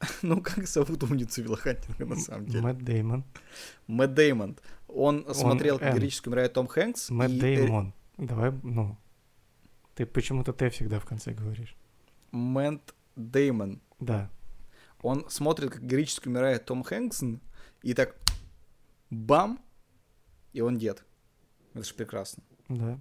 ну, 0.22 0.40
как 0.40 0.66
зовут 0.66 1.02
умницу 1.02 1.42
Вилла 1.42 1.56
Хаттинга 1.56 2.06
на 2.06 2.16
самом 2.16 2.46
деле? 2.46 2.62
Мэтт 2.62 2.82
Деймон. 2.82 3.24
Мэтт 3.86 4.14
Деймон. 4.14 4.58
Он 4.86 5.26
смотрел, 5.34 5.78
как 5.78 5.88
М. 5.88 5.96
героически 5.96 6.28
умирает 6.28 6.52
Том 6.52 6.66
Хэнкс. 6.66 7.10
Мэтт 7.10 7.32
и, 7.34 7.40
Деймон. 7.40 7.94
Давай, 8.16 8.52
ну. 8.62 8.96
Ты 9.94 10.06
почему-то 10.06 10.52
Т 10.52 10.70
всегда 10.70 11.00
в 11.00 11.04
конце 11.04 11.32
говоришь. 11.32 11.76
Мэтт 12.30 12.94
Деймон. 13.16 13.80
Да. 13.98 14.30
Он 15.02 15.28
смотрит, 15.28 15.70
как 15.70 15.84
героически 15.84 16.28
умирает 16.28 16.64
Том 16.64 16.82
Хэнкс, 16.82 17.24
и 17.82 17.94
так 17.94 18.16
бам, 19.10 19.60
и 20.52 20.60
он 20.60 20.78
дед. 20.78 21.04
Это 21.74 21.84
же 21.84 21.94
прекрасно. 21.94 22.42
Да. 22.68 23.00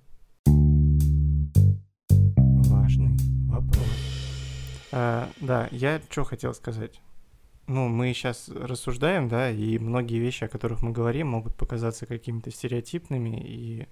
Важный 2.70 3.18
вопрос. 3.50 4.17
А, 5.00 5.30
да, 5.40 5.70
я 5.70 6.02
что 6.10 6.24
хотел 6.24 6.56
сказать. 6.56 7.00
Ну, 7.68 7.88
мы 7.88 8.12
сейчас 8.14 8.50
рассуждаем, 8.50 9.28
да, 9.30 9.52
и 9.52 9.78
многие 9.78 10.18
вещи, 10.18 10.46
о 10.46 10.48
которых 10.48 10.82
мы 10.82 10.92
говорим, 10.92 11.28
могут 11.28 11.56
показаться 11.56 12.08
какими-то 12.08 12.50
стереотипными 12.50 13.40
и, 13.40 13.88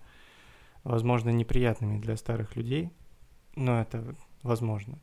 возможно, 0.83 1.29
неприятными 1.29 1.99
для 1.99 2.17
старых 2.17 2.55
людей. 2.55 2.89
Но 3.55 3.79
это 3.79 4.15
возможно. 4.41 4.97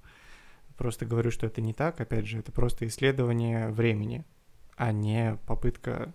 Просто 0.77 1.07
говорю, 1.07 1.31
что 1.31 1.47
это 1.47 1.61
не 1.61 1.73
так. 1.73 2.01
Опять 2.01 2.27
же, 2.27 2.41
это 2.41 2.51
просто 2.51 2.85
исследование 2.89 3.69
времени, 3.69 4.25
а 4.77 4.91
не 4.91 5.39
попытка 5.47 6.13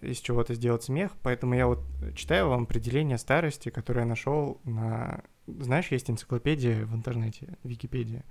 из 0.00 0.16
чего-то 0.20 0.54
сделать 0.54 0.84
смех, 0.84 1.12
поэтому 1.22 1.52
я 1.54 1.66
вот 1.66 1.84
читаю 2.16 2.48
вам 2.48 2.62
определение 2.62 3.18
старости, 3.18 3.68
которое 3.68 4.00
я 4.00 4.06
нашел 4.06 4.62
на... 4.64 5.24
Знаешь, 5.46 5.88
есть 5.88 6.08
энциклопедия 6.08 6.86
в 6.86 6.94
интернете, 6.94 7.58
Википедия. 7.64 8.24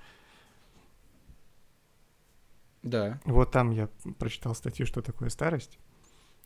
Да. 2.84 3.19
Вот 3.26 3.52
там 3.52 3.72
я 3.72 3.89
прочитал 4.19 4.54
статью, 4.56 4.86
что 4.86 5.02
такое 5.02 5.30
старость. 5.30 5.80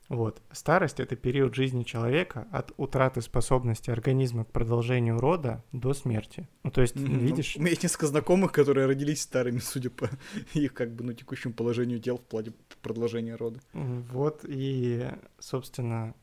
Вот. 0.09 0.41
Старость— 0.51 0.99
это 1.01 1.17
период 1.17 1.53
жизни 1.53 1.83
человека 1.83 2.47
от 2.51 2.71
утраты 2.77 3.21
способности 3.21 3.89
организма 3.89 4.45
к 4.45 4.51
продолжению 4.51 5.19
рода 5.19 5.65
до 5.73 5.93
смерти. 5.93 6.47
Ну, 6.63 6.71
то 6.71 6.81
есть, 6.81 6.95
Мгм. 6.95 7.17
видишь... 7.19 7.57
У 7.57 7.59
меня 7.59 7.71
есть 7.71 7.83
несколько 7.83 8.07
знакомых, 8.07 8.53
которые 8.53 8.87
родились 8.87 9.21
старыми, 9.21 9.59
судя 9.59 9.89
по 9.89 10.09
их 10.53 10.73
как 10.73 10.93
бы, 10.93 11.03
ну, 11.03 11.13
текущему 11.13 11.53
положению 11.53 11.99
дел 11.99 12.17
в 12.17 12.21
плане 12.21 12.53
продолжения 12.81 13.35
рода. 13.35 13.59
Вот 13.73 14.45
и, 14.47 15.09
собственно, 15.39 16.13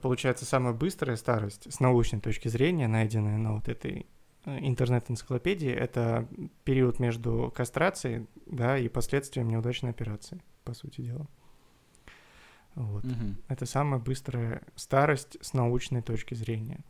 получается 0.00 0.44
самая 0.44 0.72
быстрая 0.72 1.16
старость 1.16 1.72
с 1.72 1.80
научной 1.80 2.20
точки 2.20 2.46
зрения, 2.46 2.86
найденная 2.86 3.38
на 3.38 3.54
вот 3.54 3.68
этой 3.68 4.06
интернет-энциклопедии, 4.60 5.70
это 5.70 6.28
период 6.64 6.98
между 6.98 7.52
кастрацией, 7.54 8.26
да, 8.46 8.78
и 8.78 8.88
последствием 8.88 9.48
неудачной 9.48 9.90
операции, 9.90 10.42
по 10.64 10.74
сути 10.74 11.00
дела. 11.02 11.26
Вот. 12.74 13.04
Это 13.48 13.66
самая 13.66 14.00
быстрая 14.00 14.62
старость 14.76 15.36
с 15.40 15.52
научной 15.52 16.02
точки 16.02 16.34
зрения. 16.34 16.84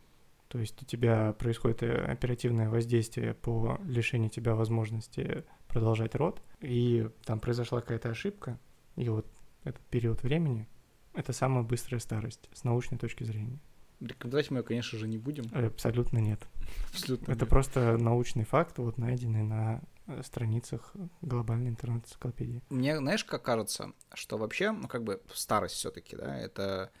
То 0.49 0.59
есть 0.59 0.81
у 0.81 0.85
тебя 0.85 1.33
происходит 1.33 1.83
э, 1.83 2.05
оперативное 2.05 2.69
воздействие 2.69 3.35
по 3.35 3.79
лишению 3.85 4.31
тебя 4.31 4.55
возможности 4.55 5.43
продолжать 5.67 6.15
род, 6.15 6.41
и 6.59 7.07
там 7.23 7.39
произошла 7.39 7.81
какая-то 7.81 8.09
ошибка, 8.09 8.59
и 8.95 9.07
вот 9.09 9.27
этот 9.63 9.81
период 9.85 10.23
времени— 10.23 10.67
это 11.13 11.33
самая 11.33 11.63
быстрая 11.63 11.99
старость 11.99 12.49
с 12.51 12.63
научной 12.63 12.97
точки 12.97 13.23
зрения. 13.23 13.59
Рекомендовать 13.99 14.49
мы 14.51 14.59
ее, 14.59 14.63
конечно 14.63 14.97
же, 14.97 15.07
не 15.07 15.17
будем. 15.17 15.45
Э, 15.53 15.67
Абсолютно 15.67 16.19
нет. 16.19 16.39
Абсолютно. 16.91 17.31
Это 17.31 17.41
нет. 17.41 17.49
просто 17.49 17.97
научный 17.97 18.45
факт, 18.45 18.77
вот 18.77 18.97
найденный 18.97 19.43
на 19.43 19.81
э, 20.07 20.21
страницах 20.23 20.93
глобальной 21.21 21.69
интернет-энциклопедии. 21.69 22.61
Мне, 22.69 22.97
знаешь, 22.97 23.23
как 23.25 23.43
кажется, 23.43 23.91
что 24.13 24.37
вообще, 24.37 24.71
ну, 24.71 24.87
как 24.87 25.03
бы 25.03 25.21
старость 25.33 25.75
все-таки, 25.75 26.15
да, 26.15 26.37
это, 26.37 26.91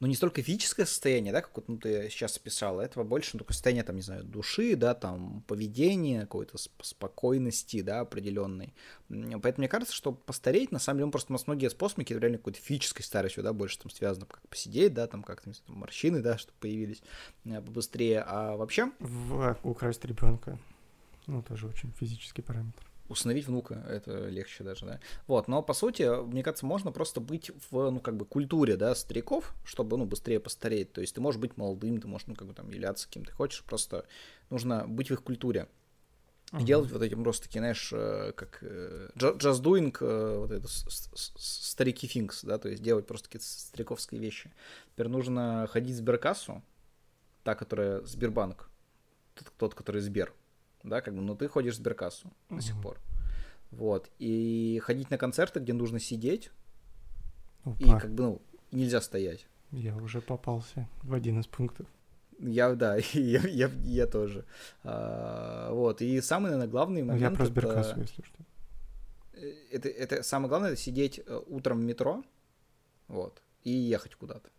ну, 0.00 0.06
не 0.06 0.14
столько 0.14 0.42
физическое 0.42 0.84
состояние, 0.84 1.32
да, 1.32 1.40
как 1.40 1.56
вот 1.56 1.68
ну, 1.68 1.78
ты 1.78 2.08
сейчас 2.10 2.36
описал, 2.36 2.80
этого 2.80 3.02
больше, 3.02 3.30
ну, 3.32 3.38
такое 3.38 3.54
состояние, 3.54 3.82
там, 3.82 3.96
не 3.96 4.02
знаю, 4.02 4.24
души, 4.24 4.76
да, 4.76 4.94
там, 4.94 5.42
поведения, 5.46 6.22
какой-то 6.22 6.56
сп- 6.56 6.82
спокойности, 6.82 7.80
да, 7.80 8.00
определенной. 8.00 8.74
Поэтому 9.08 9.54
мне 9.58 9.68
кажется, 9.68 9.94
что 9.94 10.12
постареть, 10.12 10.70
на 10.70 10.78
самом 10.78 10.98
деле, 10.98 11.10
просто 11.10 11.32
у 11.32 11.34
нас 11.34 11.46
многие 11.46 11.70
способы, 11.70 12.02
какие-то 12.02 12.20
реально 12.20 12.38
какой-то 12.38 12.60
физической 12.60 13.02
старостью, 13.02 13.42
да, 13.42 13.52
больше 13.52 13.78
там 13.78 13.90
связано, 13.90 14.26
как 14.26 14.46
посидеть, 14.48 14.92
да, 14.92 15.06
там, 15.06 15.24
не 15.44 15.52
знаю, 15.52 15.66
там, 15.66 15.76
морщины, 15.76 16.20
да, 16.20 16.36
чтобы 16.36 16.58
появились 16.60 17.02
э, 17.44 17.62
побыстрее, 17.62 18.22
а 18.26 18.56
вообще 18.56 18.92
В, 18.98 19.58
украсть 19.62 20.04
ребенка. 20.04 20.58
Ну, 21.26 21.42
тоже 21.42 21.66
очень 21.66 21.90
физический 21.92 22.42
параметр. 22.42 22.86
Установить 23.08 23.46
внука, 23.46 23.84
это 23.88 24.28
легче 24.28 24.64
даже, 24.64 24.86
да. 24.86 25.00
Вот, 25.26 25.48
но 25.48 25.62
по 25.62 25.74
сути, 25.74 26.24
мне 26.24 26.42
кажется, 26.42 26.66
можно 26.66 26.90
просто 26.90 27.20
быть 27.20 27.50
в, 27.70 27.90
ну, 27.90 28.00
как 28.00 28.16
бы, 28.16 28.24
культуре, 28.24 28.76
да, 28.76 28.94
стариков, 28.94 29.54
чтобы, 29.64 29.96
ну, 29.96 30.06
быстрее 30.06 30.40
постареть. 30.40 30.92
То 30.92 31.00
есть 31.00 31.14
ты 31.14 31.20
можешь 31.20 31.40
быть 31.40 31.56
молодым, 31.56 32.00
ты 32.00 32.08
можешь, 32.08 32.26
ну, 32.26 32.34
как 32.34 32.48
бы, 32.48 32.54
там, 32.54 32.70
являться 32.70 33.08
кем 33.08 33.24
ты 33.24 33.32
хочешь, 33.32 33.62
просто 33.62 34.06
нужно 34.50 34.86
быть 34.88 35.10
в 35.10 35.12
их 35.12 35.22
культуре. 35.22 35.68
И 36.60 36.62
делать 36.62 36.92
вот 36.92 37.02
этим 37.02 37.24
просто 37.24 37.44
такие, 37.44 37.60
знаешь, 37.60 37.90
э, 37.92 38.32
как 38.36 38.58
э, 38.62 39.10
ju- 39.16 39.36
just 39.36 39.62
doing, 39.62 39.94
э, 40.00 40.38
вот 40.38 40.52
это 40.52 40.68
старики 40.68 42.06
things, 42.06 42.38
да, 42.44 42.58
то 42.58 42.68
есть 42.68 42.82
делать 42.82 43.06
просто 43.06 43.26
какие-то 43.28 43.46
стариковские 43.46 44.20
вещи. 44.20 44.52
Теперь 44.92 45.08
нужно 45.08 45.66
ходить 45.68 45.94
в 45.94 45.98
сберкассу, 45.98 46.62
та, 47.42 47.56
которая 47.56 48.00
Сбербанк, 48.02 48.70
тот, 49.34 49.52
тот 49.58 49.74
который 49.74 50.00
Сбер, 50.00 50.32
да, 50.88 51.00
как 51.00 51.14
бы, 51.14 51.20
но 51.20 51.34
ты 51.34 51.48
ходишь 51.48 51.74
в 51.74 51.76
сберкассу 51.78 52.32
до 52.50 52.60
сих 52.60 52.80
пор. 52.80 52.98
Вот. 53.70 54.10
И 54.18 54.80
ходить 54.84 55.10
на 55.10 55.18
концерты, 55.18 55.60
где 55.60 55.72
нужно 55.72 55.98
сидеть, 56.00 56.50
и 57.80 57.84
Опа, 57.84 58.00
как 58.00 58.10
бы, 58.14 58.22
ну, 58.22 58.42
нельзя 58.72 59.00
стоять. 59.00 59.46
я 59.72 59.96
уже 59.96 60.20
попался 60.20 60.88
в 61.02 61.12
один 61.12 61.40
из 61.40 61.46
пунктов. 61.46 61.86
Я, 62.38 62.74
да, 62.74 62.96
я, 63.12 63.40
я, 63.46 63.70
я 63.84 64.06
тоже. 64.06 64.44
А, 64.84 65.72
вот. 65.72 66.00
И 66.02 66.20
самый, 66.20 66.46
наверное, 66.50 66.68
главный 66.70 67.02
Ну, 67.02 67.08
момент... 67.08 67.22
Я 67.22 67.30
про 67.36 67.42
это- 67.44 67.50
сберкассу, 67.52 68.00
если 68.00 68.22
что. 68.22 68.44
э, 69.34 69.52
это, 69.72 69.88
это 69.88 70.22
самое 70.22 70.48
главное, 70.48 70.72
это 70.72 70.80
сидеть 70.80 71.20
э, 71.26 71.40
утром 71.48 71.80
в 71.80 71.84
метро, 71.84 72.22
вот, 73.08 73.42
и 73.64 73.70
ехать 73.70 74.14
куда-то. 74.14 74.50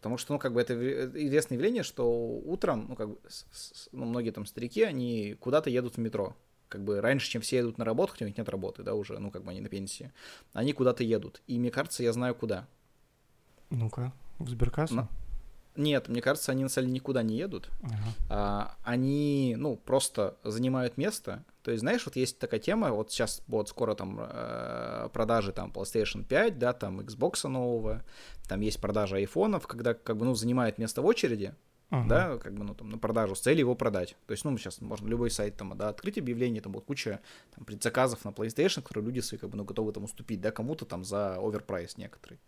Потому 0.00 0.16
что, 0.16 0.32
ну, 0.32 0.38
как 0.38 0.54
бы 0.54 0.62
это 0.62 0.72
это 0.72 1.26
известное 1.26 1.56
явление, 1.58 1.82
что 1.82 2.08
утром, 2.10 2.86
ну, 2.88 2.96
как 2.96 3.10
бы, 3.10 3.18
с- 3.28 3.44
с- 3.52 3.88
ну, 3.92 4.06
многие 4.06 4.30
там 4.30 4.46
старики, 4.46 4.82
они 4.82 5.36
куда-то 5.38 5.68
едут 5.68 5.96
в 5.96 5.98
метро. 5.98 6.34
Как 6.68 6.82
бы 6.82 7.02
раньше, 7.02 7.28
чем 7.28 7.42
все 7.42 7.58
едут 7.58 7.76
на 7.76 7.84
работу, 7.84 8.12
хотя 8.12 8.24
у 8.24 8.28
них 8.28 8.38
нет 8.38 8.48
работы, 8.48 8.82
да, 8.82 8.94
уже, 8.94 9.18
ну, 9.18 9.30
как 9.30 9.44
бы 9.44 9.50
они 9.50 9.60
на 9.60 9.68
пенсии. 9.68 10.10
Они 10.54 10.72
куда-то 10.72 11.04
едут. 11.04 11.42
И 11.46 11.58
мне 11.58 11.70
кажется, 11.70 12.02
я 12.02 12.14
знаю 12.14 12.34
куда. 12.34 12.66
Ну-ка, 13.68 14.12
в 14.38 14.48
сберкассу? 14.48 14.94
На- 14.94 15.08
Нет, 15.76 16.08
мне 16.08 16.20
кажется, 16.20 16.52
они 16.52 16.64
на 16.64 16.68
самом 16.68 16.88
деле 16.88 16.96
никуда 16.96 17.22
не 17.22 17.36
едут. 17.36 17.70
Ага. 17.82 17.94
А, 18.28 18.76
они, 18.82 19.54
ну, 19.56 19.76
просто 19.76 20.36
занимают 20.42 20.96
место. 20.96 21.44
То 21.62 21.70
есть, 21.70 21.80
знаешь, 21.80 22.04
вот 22.06 22.16
есть 22.16 22.38
такая 22.38 22.58
тема, 22.58 22.90
вот 22.90 23.12
сейчас 23.12 23.42
вот 23.46 23.68
скоро 23.68 23.94
там 23.94 24.18
э, 24.20 25.08
продажи 25.12 25.52
там 25.52 25.70
PlayStation 25.70 26.24
5, 26.24 26.58
да, 26.58 26.72
там 26.72 27.00
Xbox 27.00 27.46
нового, 27.48 28.02
там 28.48 28.60
есть 28.60 28.80
продажа 28.80 29.16
айфонов, 29.16 29.66
когда 29.66 29.94
как 29.94 30.16
бы, 30.16 30.24
ну, 30.24 30.34
занимает 30.34 30.78
место 30.78 31.02
в 31.02 31.06
очереди, 31.06 31.54
Ага. 31.90 32.08
да, 32.08 32.38
как 32.38 32.54
бы, 32.54 32.64
ну, 32.64 32.74
там, 32.74 32.88
на 32.88 32.98
продажу 32.98 33.34
с 33.34 33.40
целью 33.40 33.60
его 33.60 33.74
продать. 33.74 34.16
То 34.26 34.32
есть, 34.32 34.44
ну, 34.44 34.56
сейчас 34.56 34.80
можно 34.80 35.08
любой 35.08 35.30
сайт 35.30 35.56
там, 35.56 35.76
да, 35.76 35.88
открыть 35.88 36.18
объявление, 36.18 36.62
там 36.62 36.72
будет 36.72 36.84
куча 36.84 37.20
там, 37.54 37.64
предзаказов 37.64 38.24
на 38.24 38.28
PlayStation, 38.28 38.80
которые 38.82 39.06
люди 39.06 39.20
свои, 39.20 39.38
как 39.38 39.50
бы, 39.50 39.56
ну, 39.56 39.64
готовы 39.64 39.92
там 39.92 40.04
уступить, 40.04 40.40
да, 40.40 40.52
кому-то 40.52 40.84
там 40.84 41.04
за 41.04 41.36
оверпрайс 41.36 41.96
некоторый. 41.98 42.38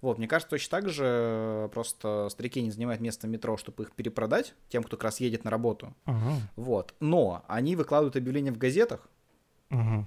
Вот, 0.00 0.16
мне 0.16 0.26
кажется, 0.26 0.50
точно 0.50 0.70
так 0.70 0.88
же 0.88 1.04
э, 1.04 1.68
просто 1.72 2.28
старики 2.30 2.62
не 2.62 2.70
занимают 2.70 3.02
место 3.02 3.26
в 3.26 3.30
метро, 3.30 3.58
чтобы 3.58 3.82
их 3.84 3.92
перепродать 3.92 4.54
тем, 4.70 4.82
кто 4.82 4.96
как 4.96 5.04
раз 5.04 5.20
едет 5.20 5.44
на 5.44 5.50
работу. 5.50 5.94
Ага. 6.06 6.40
Вот. 6.56 6.94
Но 7.00 7.44
они 7.48 7.76
выкладывают 7.76 8.16
объявления 8.16 8.52
в 8.52 8.58
газетах, 8.58 9.08
Ага. 9.68 10.06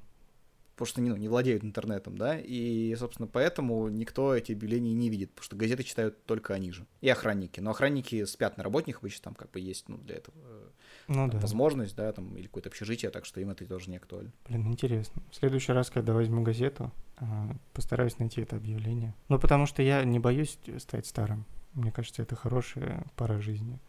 Потому 0.79 0.87
что 0.87 1.01
ну, 1.01 1.15
не 1.17 1.27
владеют 1.27 1.63
интернетом, 1.63 2.17
да, 2.17 2.39
и, 2.39 2.95
собственно, 2.95 3.27
поэтому 3.27 3.89
никто 3.89 4.33
эти 4.33 4.53
объявления 4.53 4.93
не 4.93 5.09
видит, 5.09 5.31
потому 5.31 5.43
что 5.43 5.55
газеты 5.57 5.83
читают 5.83 6.25
только 6.25 6.53
они 6.53 6.71
же. 6.71 6.85
И 7.01 7.09
охранники. 7.09 7.59
Но 7.59 7.71
охранники 7.71 8.23
спят 8.23 8.55
на 8.57 8.63
работниках, 8.63 9.01
обычно 9.01 9.23
там 9.25 9.35
как 9.35 9.51
бы 9.51 9.59
есть, 9.59 9.89
ну, 9.89 9.97
для 9.97 10.15
этого 10.15 10.35
э, 10.37 10.67
Ну 11.09 11.15
там, 11.15 11.31
да. 11.31 11.39
возможность, 11.39 11.95
да, 11.97 12.11
там, 12.13 12.33
или 12.37 12.47
какое-то 12.47 12.69
общежитие, 12.69 13.11
так 13.11 13.25
что 13.25 13.41
им 13.41 13.49
это 13.49 13.65
тоже 13.65 13.89
не 13.89 13.97
актуально. 13.97 14.31
Блин, 14.47 14.67
интересно. 14.67 15.21
В 15.31 15.35
следующий 15.35 15.73
раз, 15.73 15.89
когда 15.89 16.13
возьму 16.13 16.43
газету, 16.43 16.91
а, 17.17 17.53
постараюсь 17.73 18.17
найти 18.17 18.41
это 18.41 18.55
объявление. 18.55 19.13
Ну, 19.27 19.37
потому 19.37 19.65
что 19.65 19.81
я 19.81 20.05
не 20.05 20.19
боюсь 20.19 20.57
стать 20.77 21.05
старым. 21.05 21.45
Мне 21.73 21.91
кажется, 21.91 22.21
это 22.21 22.37
хорошая 22.37 23.05
пора 23.17 23.41
жизни. 23.41 23.79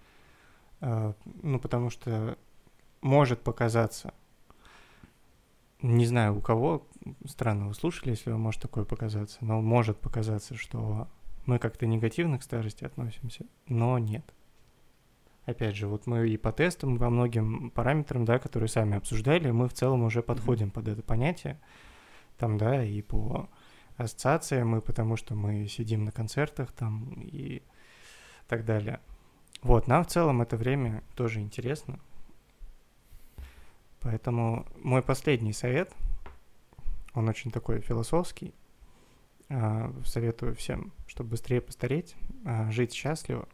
А, 0.80 1.14
Ну, 1.42 1.60
потому 1.60 1.90
что 1.90 2.36
может 3.00 3.40
показаться, 3.42 4.12
не 5.82 6.06
знаю 6.06 6.36
у 6.36 6.40
кого, 6.40 6.86
странно 7.26 7.68
вы 7.68 7.74
слушали, 7.74 8.10
если 8.10 8.30
вам 8.30 8.40
может 8.40 8.62
такое 8.62 8.84
показаться, 8.84 9.38
но 9.40 9.60
может 9.60 9.98
показаться, 9.98 10.56
что 10.56 11.08
мы 11.46 11.58
как-то 11.58 11.86
негативно 11.86 12.38
к 12.38 12.42
старости 12.42 12.84
относимся, 12.84 13.46
но 13.66 13.98
нет. 13.98 14.24
Опять 15.46 15.74
же, 15.74 15.88
вот 15.88 16.06
мы 16.06 16.28
и 16.28 16.36
по 16.36 16.52
тестам, 16.52 16.96
во 16.96 17.10
многим 17.10 17.70
параметрам, 17.70 18.24
да, 18.24 18.38
которые 18.38 18.68
сами 18.68 18.96
обсуждали, 18.96 19.50
мы 19.50 19.68
в 19.68 19.72
целом 19.72 20.02
уже 20.02 20.22
подходим 20.22 20.70
под 20.70 20.88
это 20.88 21.02
понятие. 21.02 21.58
Там, 22.36 22.56
да, 22.56 22.84
и 22.84 23.02
по 23.02 23.48
ассоциациям 23.96 24.68
мы, 24.68 24.80
потому 24.80 25.16
что 25.16 25.34
мы 25.34 25.66
сидим 25.66 26.04
на 26.04 26.12
концертах 26.12 26.72
там 26.72 27.20
и 27.20 27.62
так 28.48 28.64
далее. 28.64 29.00
Вот, 29.62 29.88
нам 29.88 30.04
в 30.04 30.08
целом 30.08 30.40
это 30.42 30.56
время 30.56 31.02
тоже 31.14 31.40
интересно. 31.40 31.98
Поэтому 34.00 34.66
мой 34.76 35.02
последний 35.02 35.52
совет, 35.52 35.92
он 37.14 37.28
очень 37.28 37.50
такой 37.50 37.80
философский. 37.80 38.54
А, 39.48 39.92
Советую 40.04 40.54
всем, 40.54 40.92
чтобы 41.06 41.30
быстрее 41.30 41.60
постареть, 41.60 42.14
а, 42.44 42.70
жить 42.70 42.92
счастливо 42.92 43.48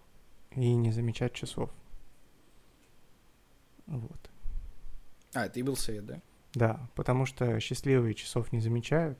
и 0.53 0.75
не 0.75 0.93
замечать 0.93 1.33
часов. 1.33 1.71
Вот. 3.87 4.31
А, 5.35 5.47
это 5.47 5.59
и 5.59 5.63
был 5.63 5.77
совет, 5.77 6.07
да? 6.07 6.21
Да, 6.55 6.89
потому 6.95 7.27
что 7.27 7.59
счастливые 7.61 8.15
часов 8.15 8.53
не 8.53 8.61
замечают. 8.61 9.19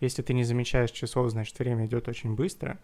Если 0.00 0.22
ты 0.22 0.34
не 0.34 0.44
замечаешь 0.44 0.90
часов, 0.90 1.30
значит 1.30 1.58
время 1.58 1.86
идет 1.86 2.08
очень 2.08 2.34
быстро. 2.34 2.78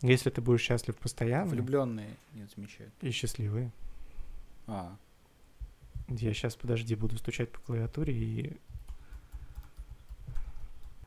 Если 0.00 0.30
ты 0.30 0.40
будешь 0.40 0.60
счастлив 0.62 0.96
постоянно 0.96 1.50
Влюбленные 1.50 2.16
не 2.32 2.46
замечают. 2.46 2.92
и 3.00 3.10
счастливые. 3.10 3.72
А, 4.66 4.96
Я 6.08 6.32
сейчас, 6.32 6.56
подожди, 6.56 6.94
буду 6.94 7.16
стучать 7.18 7.50
по 7.50 7.60
клавиатуре 7.60 8.14
и... 8.14 8.56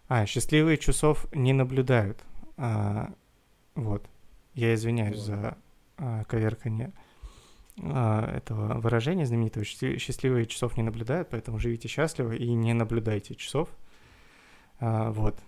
А, 0.08 0.26
счастливые 0.26 0.78
часов 0.78 1.26
не 1.34 1.54
наблюдают. 1.54 2.24
А, 2.58 3.14
вот. 3.76 4.08
Я 4.54 4.74
извиняюсь 4.76 5.20
за 5.20 5.58
а, 5.98 6.24
коверканье 6.26 6.92
а, 7.82 8.36
этого 8.36 8.80
выражения 8.80 9.26
знаменитого. 9.26 9.66
Счастливые 9.66 10.46
часов 10.46 10.78
не 10.78 10.84
наблюдают, 10.84 11.30
поэтому 11.30 11.60
живите 11.60 11.88
счастливо 11.88 12.34
и 12.34 12.52
не 12.54 12.74
наблюдайте 12.74 13.36
часов. 13.36 13.70
А, 14.80 15.12
вот. 15.12 15.40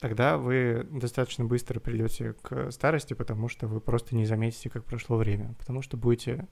Тогда 0.00 0.36
вы 0.36 0.84
достаточно 0.90 1.44
быстро 1.44 1.78
придете 1.78 2.32
к 2.42 2.72
старости, 2.72 3.14
потому 3.14 3.48
что 3.48 3.68
вы 3.68 3.80
просто 3.80 4.16
не 4.16 4.26
заметите, 4.26 4.68
как 4.68 4.84
прошло 4.84 5.16
время, 5.16 5.54
потому 5.60 5.80
что 5.80 5.96
будете 5.96 6.48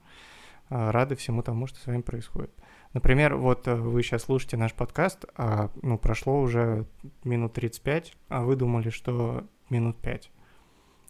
рады 0.71 1.15
всему 1.15 1.43
тому, 1.43 1.67
что 1.67 1.79
с 1.79 1.85
вами 1.85 2.01
происходит. 2.01 2.51
Например, 2.93 3.35
вот 3.35 3.67
э, 3.67 3.75
вы 3.75 4.01
сейчас 4.03 4.23
слушаете 4.23 4.57
наш 4.57 4.73
подкаст, 4.73 5.25
а 5.35 5.69
ну, 5.81 5.97
прошло 5.97 6.41
уже 6.41 6.85
минут 7.23 7.53
35, 7.53 8.15
а 8.29 8.43
вы 8.43 8.55
думали, 8.55 8.89
что 8.89 9.47
минут 9.69 9.97
5. 9.97 10.31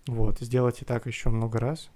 Вот, 0.07 0.39
сделайте 0.39 0.85
так 0.85 1.05
еще 1.05 1.29
много 1.29 1.59
раз. 1.59 1.91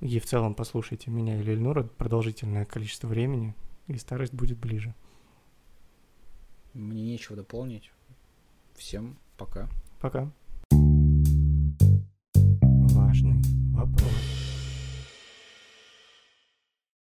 И 0.00 0.18
в 0.18 0.26
целом 0.26 0.54
послушайте 0.54 1.10
меня 1.10 1.40
или 1.40 1.52
Ильнура 1.52 1.84
продолжительное 1.84 2.64
количество 2.64 3.06
времени, 3.06 3.54
и 3.86 3.96
старость 3.96 4.34
будет 4.34 4.58
ближе. 4.58 4.94
Мне 6.72 7.02
нечего 7.04 7.36
дополнить. 7.36 7.92
Всем 8.74 9.16
пока. 9.38 9.68
Пока. 10.00 10.30
Важный 12.90 13.40
вопрос. 13.72 14.43